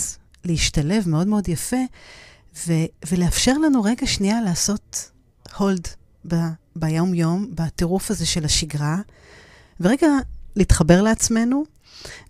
להשתלב 0.45 1.09
מאוד 1.09 1.27
מאוד 1.27 1.49
יפה, 1.49 1.77
ו- 2.67 2.73
ולאפשר 3.11 3.59
לנו 3.59 3.83
רגע 3.83 4.07
שנייה 4.07 4.41
לעשות 4.41 5.11
הולד 5.57 5.89
ב- 6.29 6.37
ביום-יום, 6.77 7.51
בטירוף 7.55 8.11
הזה 8.11 8.27
של 8.27 8.45
השגרה, 8.45 8.97
ורגע 9.81 10.07
להתחבר 10.57 11.03
לעצמנו, 11.03 11.65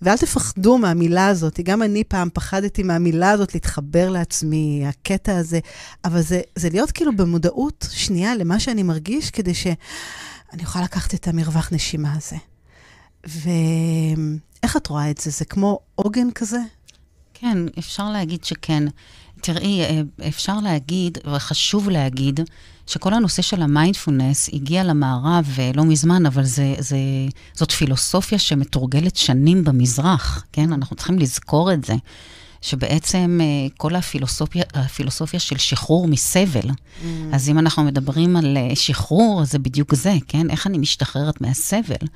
ואל 0.03 0.16
תפחדו 0.16 0.79
מהמילה 0.79 1.27
הזאת. 1.27 1.61
גם 1.61 1.83
אני 1.83 2.05
פעם 2.05 2.29
פחדתי 2.33 2.83
מהמילה 2.83 3.31
הזאת, 3.31 3.55
להתחבר 3.55 4.11
לעצמי, 4.11 4.85
הקטע 4.87 5.37
הזה, 5.37 5.59
אבל 6.05 6.22
זה, 6.22 6.40
זה 6.57 6.68
להיות 6.70 6.90
כאילו 6.90 7.16
במודעות 7.16 7.88
שנייה 7.90 8.35
למה 8.37 8.61
שאני 8.61 8.83
מרגיש, 8.83 9.31
כדי 9.31 9.55
ש... 9.55 9.66
אני 10.54 10.62
יכולה 10.62 10.84
לקחת 10.84 11.14
את 11.14 11.28
המרווח 11.28 11.68
נשימה 11.72 12.12
הזה. 12.12 12.36
ואיך 13.24 14.76
את 14.76 14.86
רואה 14.86 15.10
את 15.10 15.18
זה? 15.18 15.30
זה 15.30 15.44
כמו 15.44 15.78
עוגן 15.94 16.30
כזה? 16.30 16.58
כן, 17.34 17.58
אפשר 17.78 18.10
להגיד 18.10 18.44
שכן. 18.44 18.84
תראי, 19.40 19.80
אה, 19.82 20.00
אפשר 20.28 20.60
להגיד, 20.60 21.18
וחשוב 21.34 21.88
להגיד, 21.90 22.40
שכל 22.86 23.14
הנושא 23.14 23.42
של 23.42 23.62
המיינדפולנס 23.62 24.50
הגיע 24.52 24.84
למערב 24.84 25.56
אה, 25.58 25.70
לא 25.74 25.84
מזמן, 25.84 26.26
אבל 26.26 26.44
זה, 26.44 26.74
זה, 26.78 26.96
זאת 27.54 27.72
פילוסופיה 27.72 28.38
שמתורגלת 28.38 29.16
שנים 29.16 29.64
במזרח, 29.64 30.44
כן? 30.52 30.72
אנחנו 30.72 30.96
צריכים 30.96 31.18
לזכור 31.18 31.72
את 31.72 31.84
זה. 31.84 31.94
שבעצם 32.64 33.40
אה, 33.42 33.46
כל 33.77 33.94
הפילוסופיה, 33.94 34.62
הפילוסופיה 34.74 35.40
של 35.40 35.59
שחרור 35.59 36.09
מסבל, 36.09 36.61
mm. 36.70 37.05
אז 37.33 37.48
אם 37.48 37.59
אנחנו 37.59 37.85
מדברים 37.85 38.37
על 38.37 38.57
אה, 38.57 38.77
שחרור, 38.77 39.44
זה 39.44 39.59
בדיוק 39.59 39.94
זה, 39.94 40.14
כן? 40.29 40.50
איך 40.50 40.66
אני 40.66 40.79
משתחררת 40.79 41.40
מהסבל? 41.40 42.07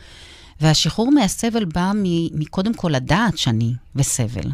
והשחרור 0.61 1.11
מהסבל 1.11 1.65
בא 1.65 1.93
מקודם 2.33 2.75
כל 2.75 2.89
לדעת 2.89 3.39
שאני 3.39 3.75
בסבל. 3.95 4.51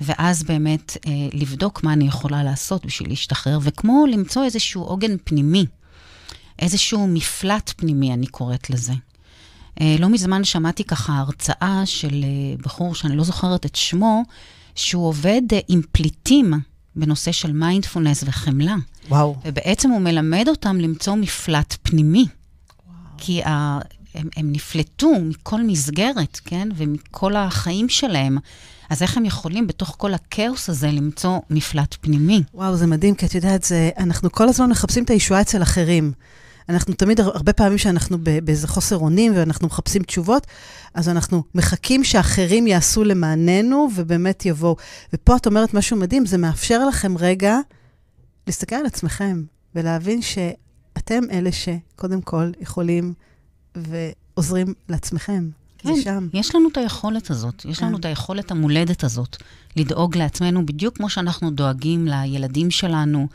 ואז 0.00 0.42
באמת 0.42 0.96
אה, 1.06 1.12
לבדוק 1.32 1.84
מה 1.84 1.92
אני 1.92 2.06
יכולה 2.06 2.42
לעשות 2.42 2.86
בשביל 2.86 3.08
להשתחרר, 3.08 3.58
וכמו 3.62 4.06
למצוא 4.06 4.44
איזשהו 4.44 4.82
עוגן 4.82 5.16
פנימי, 5.24 5.66
איזשהו 6.58 7.06
מפלט 7.06 7.72
פנימי, 7.76 8.12
אני 8.12 8.26
קוראת 8.26 8.70
לזה. 8.70 8.92
אה, 9.80 9.96
לא 9.98 10.08
מזמן 10.08 10.44
שמעתי 10.44 10.84
ככה 10.84 11.18
הרצאה 11.18 11.82
של 11.84 12.24
אה, 12.24 12.56
בחור 12.62 12.94
שאני 12.94 13.16
לא 13.16 13.24
זוכרת 13.24 13.66
את 13.66 13.76
שמו, 13.76 14.22
שהוא 14.78 15.06
עובד 15.06 15.42
אה, 15.52 15.58
עם 15.68 15.80
פליטים 15.92 16.54
בנושא 16.96 17.32
של 17.32 17.52
מיינדפולנס 17.52 18.24
וחמלה. 18.26 18.76
וואו. 19.08 19.36
ובעצם 19.44 19.90
הוא 19.90 20.00
מלמד 20.00 20.44
אותם 20.48 20.76
למצוא 20.80 21.14
מפלט 21.14 21.76
פנימי. 21.82 22.26
וואו. 22.86 22.96
כי 23.18 23.42
ה... 23.42 23.78
הם, 24.14 24.28
הם 24.36 24.52
נפלטו 24.52 25.12
מכל 25.20 25.62
מסגרת, 25.62 26.40
כן? 26.44 26.68
ומכל 26.76 27.36
החיים 27.36 27.88
שלהם. 27.88 28.38
אז 28.90 29.02
איך 29.02 29.16
הם 29.16 29.24
יכולים 29.24 29.66
בתוך 29.66 29.94
כל 29.98 30.14
הכאוס 30.14 30.68
הזה 30.70 30.90
למצוא 30.90 31.38
מפלט 31.50 31.96
פנימי? 32.00 32.42
וואו, 32.54 32.76
זה 32.76 32.86
מדהים, 32.86 33.14
כי 33.14 33.26
את 33.26 33.34
יודעת, 33.34 33.64
זה, 33.64 33.90
אנחנו 33.98 34.32
כל 34.32 34.48
הזמן 34.48 34.70
מחפשים 34.70 35.04
את 35.04 35.10
הישועה 35.10 35.40
אצל 35.40 35.62
אחרים. 35.62 36.12
אנחנו 36.68 36.94
תמיד, 36.94 37.20
הרבה 37.20 37.52
פעמים 37.52 37.78
שאנחנו 37.78 38.18
באיזה 38.44 38.68
חוסר 38.68 38.96
אונים 38.96 39.32
ואנחנו 39.36 39.66
מחפשים 39.66 40.02
תשובות, 40.02 40.46
אז 40.94 41.08
אנחנו 41.08 41.42
מחכים 41.54 42.04
שאחרים 42.04 42.66
יעשו 42.66 43.04
למעננו 43.04 43.88
ובאמת 43.96 44.46
יבואו. 44.46 44.76
ופה 45.12 45.36
את 45.36 45.46
אומרת 45.46 45.74
משהו 45.74 45.96
מדהים, 45.96 46.26
זה 46.26 46.38
מאפשר 46.38 46.86
לכם 46.86 47.18
רגע 47.18 47.58
להסתכל 48.46 48.76
על 48.76 48.86
עצמכם 48.86 49.42
ולהבין 49.74 50.22
שאתם 50.22 51.20
אלה 51.30 51.50
שקודם 51.52 52.20
כל 52.20 52.50
יכולים 52.60 53.14
ועוזרים 53.76 54.74
לעצמכם. 54.88 55.48
כן, 55.78 56.00
שם. 56.02 56.28
יש 56.32 56.54
לנו 56.54 56.68
את 56.68 56.76
היכולת 56.76 57.30
הזאת, 57.30 57.64
יש 57.64 57.78
כן. 57.78 57.86
לנו 57.86 57.98
את 57.98 58.04
היכולת 58.04 58.50
המולדת 58.50 59.04
הזאת, 59.04 59.36
לדאוג 59.76 60.16
לעצמנו 60.16 60.66
בדיוק 60.66 60.96
כמו 60.96 61.10
שאנחנו 61.10 61.50
דואגים 61.50 62.06
לילדים 62.06 62.70
שלנו, 62.70 63.28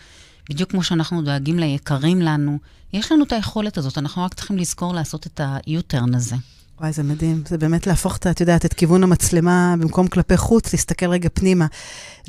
בדיוק 0.49 0.71
כמו 0.71 0.83
שאנחנו 0.83 1.21
דואגים 1.21 1.59
ליקרים 1.59 2.21
לנו. 2.21 2.57
יש 2.93 3.11
לנו 3.11 3.23
את 3.23 3.31
היכולת 3.31 3.77
הזאת, 3.77 3.97
אנחנו 3.97 4.23
רק 4.23 4.33
צריכים 4.33 4.57
לזכור 4.57 4.93
לעשות 4.93 5.27
את 5.27 5.39
ה-U-turn 5.39 6.15
הזה. 6.15 6.35
וואי, 6.79 6.93
זה 6.93 7.03
מדהים. 7.03 7.43
זה 7.47 7.57
באמת 7.57 7.87
להפוך 7.87 8.17
את, 8.17 8.27
את 8.27 8.41
יודעת, 8.41 8.65
את 8.65 8.73
כיוון 8.73 9.03
המצלמה 9.03 9.75
במקום 9.79 10.07
כלפי 10.07 10.37
חוץ, 10.37 10.73
להסתכל 10.73 11.09
רגע 11.09 11.29
פנימה. 11.33 11.67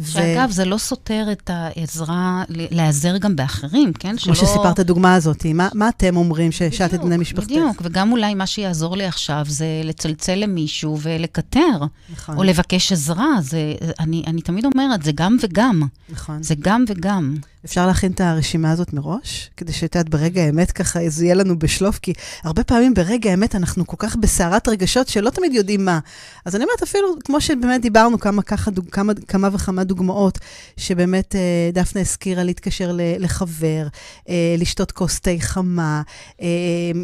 שאגב, 0.04 0.48
ו... 0.50 0.52
זה 0.52 0.64
לא 0.64 0.78
סותר 0.78 1.26
את 1.32 1.50
העזרה 1.52 2.44
להיעזר 2.48 3.18
גם 3.18 3.36
באחרים, 3.36 3.92
כן? 3.92 4.16
כמו 4.16 4.34
שלא... 4.34 4.34
שסיפרת 4.34 4.78
הדוגמה 4.78 5.14
הזאת, 5.14 5.46
מה, 5.54 5.68
מה 5.74 5.88
אתם 5.88 6.16
אומרים 6.16 6.52
ששאלת 6.52 6.94
את 6.94 7.00
בני 7.00 7.16
משפחתך? 7.16 7.50
בדיוק, 7.50 7.82
וגם 7.84 8.12
אולי 8.12 8.34
מה 8.34 8.46
שיעזור 8.46 8.96
לי 8.96 9.04
עכשיו 9.04 9.44
זה 9.48 9.66
לצלצל 9.84 10.34
למישהו 10.34 10.98
ולקטר, 11.02 11.80
נכון. 12.12 12.36
או 12.36 12.42
לבקש 12.42 12.92
עזרה. 12.92 13.28
זה, 13.40 13.74
אני, 14.00 14.22
אני 14.26 14.42
תמיד 14.42 14.64
אומרת, 14.64 15.02
זה 15.02 15.12
גם 15.14 15.36
וגם. 15.42 15.82
נכון. 16.08 16.42
זה 16.42 16.54
גם 16.60 16.84
וגם. 16.88 17.36
אפשר 17.64 17.86
להכין 17.86 18.12
את 18.12 18.20
הרשימה 18.20 18.70
הזאת 18.70 18.92
מראש, 18.92 19.50
כדי 19.56 19.72
שאת 19.72 19.94
יודעת, 19.94 20.08
ברגע 20.08 20.42
האמת 20.42 20.72
ככה 20.72 20.98
זה 21.08 21.24
יהיה 21.24 21.34
לנו 21.34 21.58
בשלוף, 21.58 21.98
כי 21.98 22.12
הרבה 22.42 22.64
פעמים 22.64 22.94
ברגע 22.94 23.30
האמת 23.30 23.54
אנחנו 23.54 23.86
כל 23.86 23.96
כך 23.98 24.16
בסערת 24.16 24.68
רגשות 24.68 25.08
שלא 25.08 25.30
תמיד 25.30 25.54
יודעים 25.54 25.84
מה. 25.84 25.98
אז 26.44 26.56
אני 26.56 26.64
אומרת, 26.64 26.82
אפילו, 26.82 27.08
כמו 27.24 27.40
שבאמת 27.40 27.82
דיברנו 27.82 28.18
כמה, 28.18 28.42
ככה, 28.42 28.70
כמה, 28.90 29.12
כמה 29.28 29.48
וכמה 29.52 29.84
דוגמאות, 29.84 30.38
שבאמת 30.76 31.34
אה, 31.36 31.70
דפנה 31.72 32.00
הזכירה 32.00 32.42
להתקשר 32.44 32.90
לחבר, 33.18 33.86
אה, 34.28 34.54
לשתות 34.58 34.92
כוס 34.92 35.20
תה 35.20 35.30
חמה, 35.40 36.02
אה, 36.42 36.46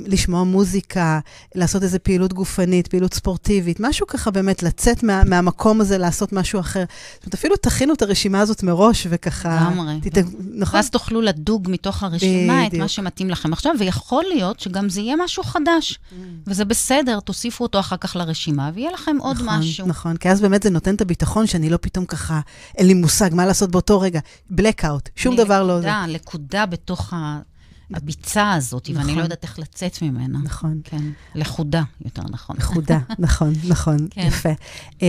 לשמוע 0.06 0.44
מוזיקה, 0.44 1.20
לעשות 1.54 1.82
איזו 1.82 1.98
פעילות 2.02 2.32
גופנית, 2.32 2.88
פעילות 2.88 3.14
ספורטיבית, 3.14 3.80
משהו 3.80 4.06
ככה 4.06 4.30
באמת, 4.30 4.62
לצאת 4.62 5.02
מה, 5.02 5.22
מהמקום 5.24 5.80
הזה, 5.80 5.98
לעשות 5.98 6.32
משהו 6.32 6.60
אחר. 6.60 6.84
זאת 7.14 7.24
אומרת, 7.24 7.34
אפילו 7.34 7.56
תכינו 7.56 7.94
את 7.94 8.02
הרשימה 8.02 8.40
הזאת 8.40 8.62
מראש, 8.62 9.06
וככה... 9.10 9.68
לגמרי. 9.70 10.00
תת... 10.00 10.22
נכון? 10.54 10.76
ואז 10.76 10.90
תוכלו 10.90 11.20
לדוג 11.20 11.68
מתוך 11.70 12.02
הרשימה 12.02 12.58
בדיוק. 12.58 12.74
את 12.74 12.78
מה 12.78 12.88
שמתאים 12.88 13.30
לכם 13.30 13.52
עכשיו, 13.52 13.74
ויכול 13.78 14.24
להיות 14.28 14.60
שגם 14.60 14.88
זה 14.88 15.00
יהיה 15.00 15.16
משהו 15.24 15.42
חדש. 15.42 15.92
Mm. 15.92 16.14
וזה 16.46 16.64
בסדר, 16.64 17.20
תוסיפו 17.20 17.64
אותו 17.64 17.80
אחר 17.80 17.96
כך 17.96 18.16
לרשימה, 18.16 18.70
ויהיה 18.74 18.90
לכם 18.90 19.16
עוד 19.20 19.36
נכון, 19.36 19.58
משהו. 19.58 19.86
נכון, 19.86 20.16
כי 20.16 20.28
אז 20.28 20.40
באמת 20.40 20.62
זה 20.62 20.70
נותן 20.70 20.94
את 20.94 21.00
הביטחון 21.00 21.46
שאני 21.46 21.70
לא 21.70 21.78
פתאום 21.80 22.04
ככה, 22.04 22.40
אין 22.78 22.86
לי 22.86 22.94
מושג 22.94 23.30
מה 23.32 23.46
לעשות 23.46 23.70
באותו 23.70 24.00
רגע. 24.00 24.20
blackout, 24.52 25.10
שום 25.16 25.36
דבר 25.36 25.62
לא... 25.62 25.76
לקודה, 25.76 26.04
לקודה 26.08 26.66
בתוך 26.66 27.12
ה... 27.12 27.40
הביצה 27.94 28.52
הזאת, 28.52 28.90
נכון. 28.90 29.02
ואני 29.02 29.16
לא 29.16 29.22
יודעת 29.22 29.42
איך 29.42 29.58
לצאת 29.58 30.02
ממנה. 30.02 30.38
נכון. 30.44 30.80
כן, 30.84 31.02
לכודה, 31.34 31.82
יותר 32.04 32.22
נכון. 32.30 32.56
לכודה, 32.58 32.98
נכון, 33.18 33.52
נכון, 33.68 33.96
כן. 34.10 34.26
יפה. 34.26 34.52
Um, 34.88 35.02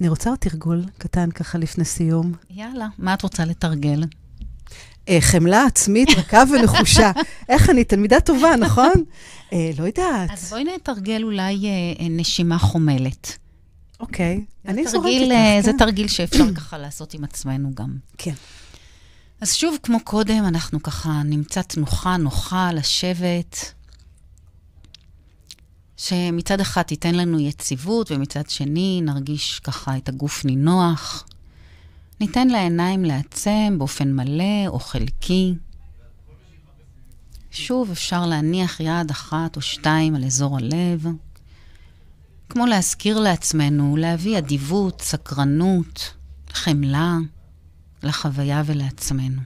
אני 0.00 0.08
רוצה 0.08 0.30
עוד 0.30 0.38
תרגול 0.38 0.84
קטן 0.98 1.30
ככה 1.30 1.58
לפני 1.58 1.84
סיום. 1.84 2.32
יאללה, 2.50 2.88
מה 2.98 3.14
את 3.14 3.22
רוצה 3.22 3.44
לתרגל? 3.44 4.04
אה, 5.08 5.18
חמלה 5.20 5.64
עצמית 5.64 6.08
רכה 6.16 6.42
ונחושה. 6.52 7.12
איך 7.48 7.70
אני 7.70 7.84
תלמידה 7.84 8.20
טובה, 8.20 8.56
נכון? 8.56 8.92
אה, 9.52 9.70
לא 9.78 9.84
יודעת. 9.84 10.30
אז 10.30 10.50
בואי 10.50 10.64
נתרגל 10.64 11.22
אולי 11.22 11.66
אה, 11.66 12.08
נשימה 12.10 12.58
חומלת. 12.58 13.38
אוקיי, 14.00 14.44
אני 14.68 14.86
זורקת 14.86 15.08
לך. 15.08 15.64
זה 15.64 15.72
כן. 15.72 15.78
תרגיל 15.78 16.08
שאפשר 16.08 16.54
ככה 16.56 16.78
לעשות 16.78 17.14
עם 17.14 17.24
עצמנו 17.24 17.70
גם. 17.74 17.96
כן. 18.18 18.34
אז 19.40 19.54
שוב, 19.54 19.76
כמו 19.82 20.00
קודם, 20.04 20.44
אנחנו 20.44 20.82
ככה 20.82 21.22
נמצא 21.24 21.62
תנוחה 21.62 22.16
נוחה 22.16 22.72
לשבת, 22.72 23.72
שמצד 25.96 26.60
אחד 26.60 26.82
תיתן 26.82 27.14
לנו 27.14 27.40
יציבות, 27.40 28.10
ומצד 28.10 28.50
שני 28.50 29.00
נרגיש 29.04 29.60
ככה 29.60 29.96
את 29.96 30.08
הגוף 30.08 30.44
נינוח. 30.44 31.24
ניתן 32.22 32.48
לעיניים 32.48 33.04
לעצם 33.04 33.74
באופן 33.78 34.12
מלא 34.12 34.66
או 34.66 34.78
חלקי. 34.78 35.54
שוב 37.50 37.90
אפשר 37.90 38.26
להניח 38.26 38.80
יד 38.80 39.10
אחת 39.10 39.56
או 39.56 39.60
שתיים 39.60 40.14
על 40.14 40.24
אזור 40.24 40.56
הלב. 40.56 41.06
כמו 42.48 42.66
להזכיר 42.66 43.20
לעצמנו, 43.20 43.96
להביא 43.96 44.38
אדיבות, 44.38 45.00
סקרנות, 45.00 46.14
חמלה 46.52 47.16
לחוויה 48.02 48.62
ולעצמנו. 48.66 49.42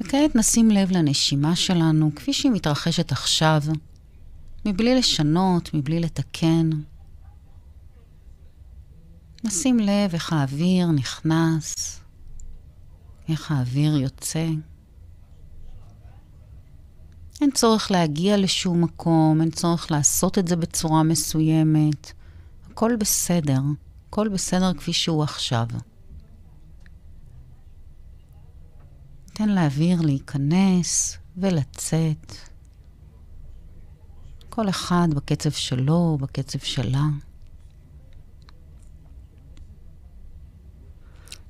וכעת 0.00 0.36
נשים 0.36 0.70
לב 0.70 0.92
לנשימה 0.92 1.56
שלנו 1.56 2.10
כפי 2.16 2.32
שהיא 2.32 2.52
מתרחשת 2.52 3.12
עכשיו, 3.12 3.62
מבלי 4.64 4.94
לשנות, 4.98 5.70
מבלי 5.74 6.00
לתקן. 6.00 6.70
נשים 9.44 9.78
לב 9.78 10.10
איך 10.12 10.32
האוויר 10.32 10.86
נכנס, 10.90 12.00
איך 13.28 13.50
האוויר 13.50 13.96
יוצא. 13.96 14.46
אין 17.40 17.50
צורך 17.50 17.90
להגיע 17.90 18.36
לשום 18.36 18.84
מקום, 18.84 19.40
אין 19.40 19.50
צורך 19.50 19.90
לעשות 19.90 20.38
את 20.38 20.48
זה 20.48 20.56
בצורה 20.56 21.02
מסוימת. 21.02 22.12
הכל 22.70 22.96
בסדר, 22.96 23.60
הכל 24.08 24.28
בסדר 24.28 24.74
כפי 24.74 24.92
שהוא 24.92 25.22
עכשיו. 25.22 25.66
תן 29.32 29.48
לאוויר 29.48 30.00
להיכנס 30.00 31.18
ולצאת. 31.36 32.34
כל 34.48 34.68
אחד 34.68 35.08
בקצב 35.14 35.50
שלו, 35.50 36.18
בקצב 36.20 36.58
שלה. 36.58 37.04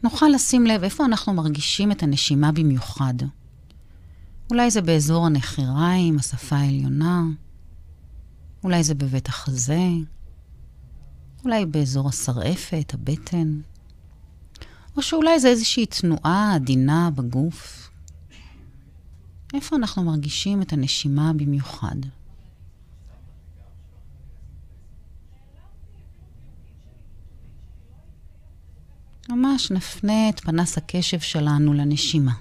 נוכל 0.03 0.27
לשים 0.29 0.67
לב 0.67 0.85
איפה 0.85 1.05
אנחנו 1.05 1.35
מרגישים 1.35 1.93
את 1.93 2.03
הנשימה 2.03 2.53
במיוחד. 2.53 3.15
אולי 4.51 4.71
זה 4.71 4.83
באזור 4.83 5.27
הנחיריים, 5.27 6.19
השפה 6.19 6.57
העליונה, 6.57 7.23
אולי 8.65 8.83
זה 8.83 8.95
בבית 8.95 9.29
החזה, 9.29 9.89
אולי 11.45 11.67
באזור 11.67 12.09
השרעפת, 12.09 12.95
הבטן, 12.95 13.61
או 14.97 15.03
שאולי 15.03 15.41
זה 15.41 15.49
איזושהי 15.49 15.87
תנועה 15.87 16.55
עדינה 16.55 17.11
בגוף. 17.15 17.91
איפה 19.55 19.77
אנחנו 19.77 20.03
מרגישים 20.03 20.63
את 20.63 20.73
הנשימה 20.73 21.33
במיוחד? 21.33 21.97
ממש 29.29 29.71
נפנה 29.71 30.29
את 30.29 30.41
פנס 30.41 30.79
הקשב 30.79 31.21
שלנו 31.21 31.73
לנשימה. 31.73 32.33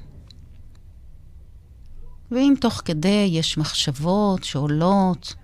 ואם 2.31 2.53
תוך 2.61 2.81
כדי 2.85 3.29
יש 3.31 3.57
מחשבות 3.57 4.43
שעולות, 4.43 5.35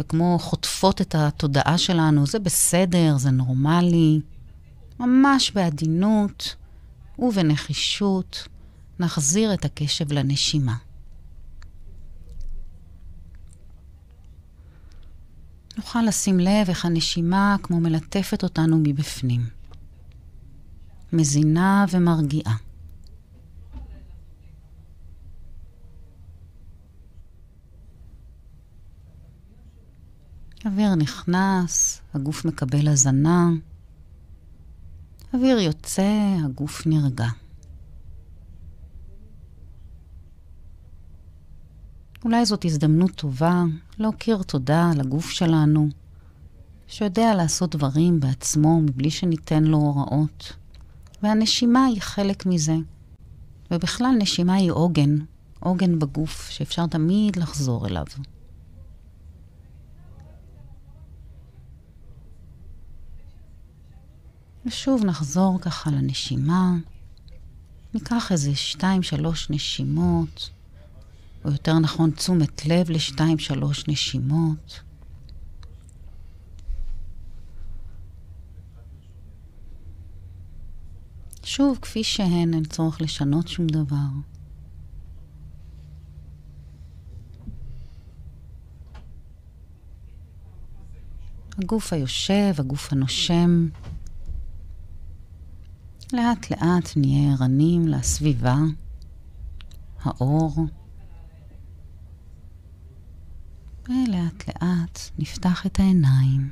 וכמו 0.00 0.38
חוטפות 0.40 1.00
את 1.00 1.14
התודעה 1.14 1.78
שלנו, 1.78 2.26
זה 2.26 2.38
בסדר, 2.38 3.18
זה 3.18 3.30
נורמלי, 3.30 4.20
ממש 5.00 5.50
בעדינות 5.50 6.56
ובנחישות, 7.18 8.48
נחזיר 8.98 9.54
את 9.54 9.64
הקשב 9.64 10.12
לנשימה. 10.12 10.74
נוכל 15.76 16.02
לשים 16.02 16.40
לב 16.40 16.68
איך 16.68 16.84
הנשימה 16.84 17.56
כמו 17.62 17.80
מלטפת 17.80 18.42
אותנו 18.42 18.78
מבפנים. 18.82 19.57
מזינה 21.12 21.84
ומרגיעה. 21.90 22.56
אוויר 30.66 30.94
נכנס, 30.94 32.00
הגוף 32.14 32.44
מקבל 32.44 32.88
הזנה. 32.88 33.48
אוויר 35.34 35.58
יוצא, 35.58 36.36
הגוף 36.44 36.86
נרגע. 36.86 37.28
אולי 42.24 42.46
זאת 42.46 42.64
הזדמנות 42.64 43.10
טובה 43.10 43.64
להכיר 43.98 44.42
תודה 44.42 44.90
לגוף 44.96 45.30
שלנו, 45.30 45.88
שיודע 46.86 47.34
לעשות 47.34 47.76
דברים 47.76 48.20
בעצמו 48.20 48.80
מבלי 48.80 49.10
שניתן 49.10 49.64
לו 49.64 49.76
הוראות. 49.76 50.52
והנשימה 51.22 51.84
היא 51.84 52.00
חלק 52.00 52.46
מזה. 52.46 52.76
ובכלל, 53.70 54.14
נשימה 54.18 54.54
היא 54.54 54.70
עוגן, 54.70 55.18
עוגן 55.60 55.98
בגוף, 55.98 56.50
שאפשר 56.50 56.86
תמיד 56.86 57.36
לחזור 57.36 57.86
אליו. 57.86 58.04
ושוב 64.66 65.04
נחזור 65.04 65.58
ככה 65.60 65.90
לנשימה. 65.90 66.74
ניקח 67.94 68.32
איזה 68.32 68.54
שתיים, 68.54 69.02
שלוש 69.02 69.50
נשימות, 69.50 70.50
או 71.44 71.50
יותר 71.50 71.78
נכון, 71.78 72.10
תשומת 72.10 72.66
לב 72.66 72.90
לשתיים, 72.90 73.38
שלוש 73.38 73.88
נשימות. 73.88 74.80
שוב, 81.48 81.78
כפי 81.82 82.04
שהן, 82.04 82.54
אין 82.54 82.64
צורך 82.64 83.00
לשנות 83.00 83.48
שום 83.48 83.66
דבר. 83.66 83.96
הגוף 91.58 91.92
היושב, 91.92 92.54
הגוף 92.58 92.92
הנושם. 92.92 93.68
לאט 96.12 96.50
לאט 96.50 96.96
נהיה 96.96 97.32
ערנים 97.32 97.88
לסביבה, 97.88 98.56
האור, 100.02 100.54
ולאט 103.88 104.48
לאט 104.48 104.98
נפתח 105.18 105.66
את 105.66 105.80
העיניים. 105.80 106.50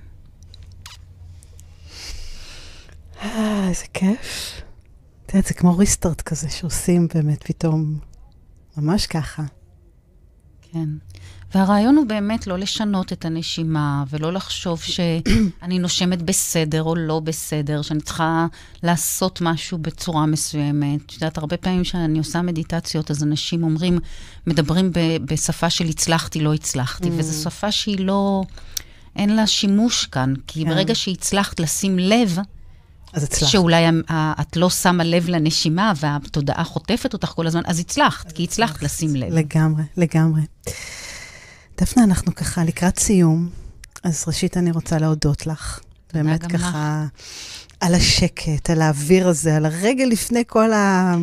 אה, 3.22 3.68
איזה 3.68 3.86
כיף. 3.94 4.65
את 5.26 5.34
יודעת, 5.34 5.46
זה 5.46 5.54
כמו 5.54 5.76
ריסטארט 5.78 6.20
כזה 6.20 6.50
שעושים 6.50 7.08
באמת 7.14 7.42
פתאום, 7.42 7.98
ממש 8.76 9.06
ככה. 9.06 9.42
כן. 10.72 10.88
והרעיון 11.54 11.96
הוא 11.96 12.06
באמת 12.06 12.46
לא 12.46 12.58
לשנות 12.58 13.12
את 13.12 13.24
הנשימה, 13.24 14.04
ולא 14.10 14.32
לחשוב 14.32 14.82
שאני 14.82 15.78
נושמת 15.78 16.22
בסדר 16.22 16.82
או 16.82 16.94
לא 16.94 17.20
בסדר, 17.20 17.82
שאני 17.82 18.00
צריכה 18.00 18.46
לעשות 18.82 19.40
משהו 19.40 19.78
בצורה 19.78 20.26
מסוימת. 20.26 21.00
את 21.06 21.12
יודעת, 21.12 21.38
הרבה 21.38 21.56
פעמים 21.56 21.82
כשאני 21.82 22.18
עושה 22.18 22.42
מדיטציות, 22.42 23.10
אז 23.10 23.22
אנשים 23.22 23.62
אומרים, 23.62 23.98
מדברים 24.46 24.92
ב- 24.92 25.16
בשפה 25.24 25.70
של 25.70 25.84
הצלחתי, 25.84 26.40
לא 26.40 26.54
הצלחתי, 26.54 27.08
mm. 27.08 27.12
וזו 27.16 27.50
שפה 27.50 27.72
שהיא 27.72 28.00
לא, 28.00 28.42
אין 29.16 29.36
לה 29.36 29.46
שימוש 29.46 30.06
כאן, 30.06 30.34
כי 30.46 30.64
כן. 30.64 30.70
ברגע 30.70 30.94
שהצלחת 30.94 31.60
לשים 31.60 31.98
לב, 31.98 32.38
אז 33.12 33.22
הצלחת. 33.22 33.52
שאולי 33.52 33.84
את 34.10 34.56
לא 34.56 34.70
שמה 34.70 35.04
לב 35.04 35.28
לנשימה 35.28 35.92
והתודעה 35.96 36.64
חוטפת 36.64 37.12
אותך 37.12 37.28
כל 37.28 37.46
הזמן, 37.46 37.62
אז 37.66 37.78
הצלחת, 37.78 38.32
כי 38.32 38.44
הצלחת 38.44 38.82
לשים 38.82 39.16
לב. 39.16 39.32
לגמרי, 39.32 39.82
לגמרי. 39.96 40.42
דפנה, 41.80 42.04
אנחנו 42.04 42.34
ככה 42.34 42.64
לקראת 42.64 42.98
סיום, 42.98 43.48
אז 44.02 44.24
ראשית 44.26 44.56
אני 44.56 44.70
רוצה 44.70 44.98
להודות 44.98 45.46
לך. 45.46 45.80
באמת 46.12 46.46
ככה, 46.46 46.56
לך. 46.58 46.76
על 47.80 47.94
השקט, 47.94 48.70
על 48.70 48.82
האוויר 48.82 49.28
הזה, 49.28 49.56
על 49.56 49.66
הרגע 49.66 50.06
לפני 50.06 50.42
כל 50.46 50.72
ה... 50.72 51.14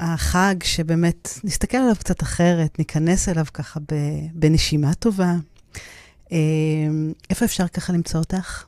החג, 0.00 0.54
שבאמת 0.64 1.38
נסתכל 1.44 1.76
עליו 1.76 1.96
קצת 1.98 2.22
אחרת, 2.22 2.78
ניכנס 2.78 3.28
אליו 3.28 3.46
ככה 3.54 3.80
בנשימה 4.34 4.94
טובה. 4.94 5.34
אה, 6.32 6.38
איפה 7.30 7.44
אפשר 7.44 7.68
ככה 7.68 7.92
למצוא 7.92 8.20
אותך? 8.20 8.64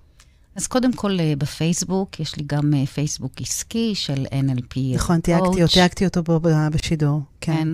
אז 0.59 0.66
קודם 0.66 0.92
כל 0.92 1.20
אה, 1.20 1.32
בפייסבוק, 1.38 2.20
יש 2.20 2.36
לי 2.36 2.42
גם 2.46 2.74
אה, 2.74 2.86
פייסבוק 2.86 3.32
עסקי 3.40 3.94
של 3.94 4.24
NLP. 4.24 4.78
נכון, 4.94 5.20
תייגתי, 5.20 5.61
תייגתי 5.72 6.04
אותו 6.04 6.22
בשידור, 6.72 7.22
כן. 7.40 7.52
כן. 7.54 7.68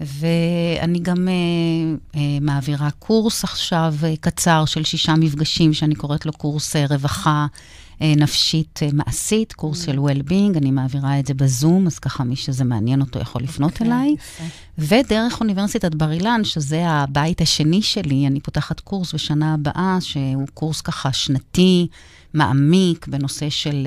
ואני 0.00 0.98
גם 0.98 1.28
uh, 1.28 2.14
uh, 2.14 2.18
מעבירה 2.40 2.90
קורס 2.90 3.44
עכשיו 3.44 3.94
uh, 4.00 4.04
קצר 4.20 4.64
של 4.64 4.84
שישה 4.84 5.14
מפגשים, 5.14 5.72
שאני 5.72 5.94
קוראת 5.94 6.26
לו 6.26 6.32
קורס 6.32 6.76
uh, 6.76 6.78
רווחה 6.90 7.46
uh, 7.98 8.02
נפשית 8.16 8.80
uh, 8.82 8.94
מעשית, 8.94 9.52
קורס 9.52 9.82
mm. 9.82 9.86
של 9.86 9.98
well-being, 9.98 10.58
אני 10.58 10.70
מעבירה 10.70 11.18
את 11.18 11.26
זה 11.26 11.34
בזום, 11.34 11.86
אז 11.86 11.98
ככה 11.98 12.24
מי 12.24 12.36
שזה 12.36 12.64
מעניין 12.64 13.00
אותו 13.00 13.18
יכול 13.18 13.42
לפנות 13.42 13.72
okay, 13.72 13.74
אוקיי, 13.74 13.86
אליי. 13.86 14.14
יפה. 14.14 14.44
ודרך 14.78 15.40
אוניברסיטת 15.40 15.94
בר 15.94 16.12
אילן, 16.12 16.44
שזה 16.44 16.88
הבית 16.88 17.40
השני 17.40 17.82
שלי, 17.82 18.26
אני 18.26 18.40
פותחת 18.40 18.80
קורס 18.80 19.14
בשנה 19.14 19.54
הבאה, 19.54 19.96
שהוא 20.00 20.46
קורס 20.54 20.80
ככה 20.80 21.12
שנתי. 21.12 21.86
מעמיק 22.34 23.06
בנושא 23.06 23.50
של 23.50 23.86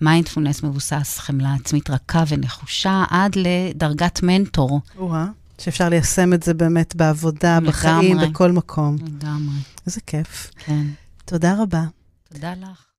מיינדפולנס 0.00 0.62
מבוסס 0.62 1.18
חמלה 1.18 1.54
עצמית 1.54 1.90
רכה 1.90 2.24
ונחושה, 2.28 3.04
עד 3.10 3.36
לדרגת 3.36 4.22
מנטור. 4.22 4.80
וואה, 4.96 5.26
שאפשר 5.58 5.88
ליישם 5.88 6.32
את 6.32 6.42
זה 6.42 6.54
באמת 6.54 6.96
בעבודה, 6.96 7.56
לגמרי. 7.56 7.68
בחיים, 7.72 8.18
בכל 8.18 8.52
מקום. 8.52 8.96
לגמרי. 9.06 9.56
איזה 9.86 10.00
כיף. 10.06 10.50
כן. 10.58 10.86
תודה 11.24 11.62
רבה. 11.62 11.84
תודה 12.32 12.54
לך. 12.54 12.91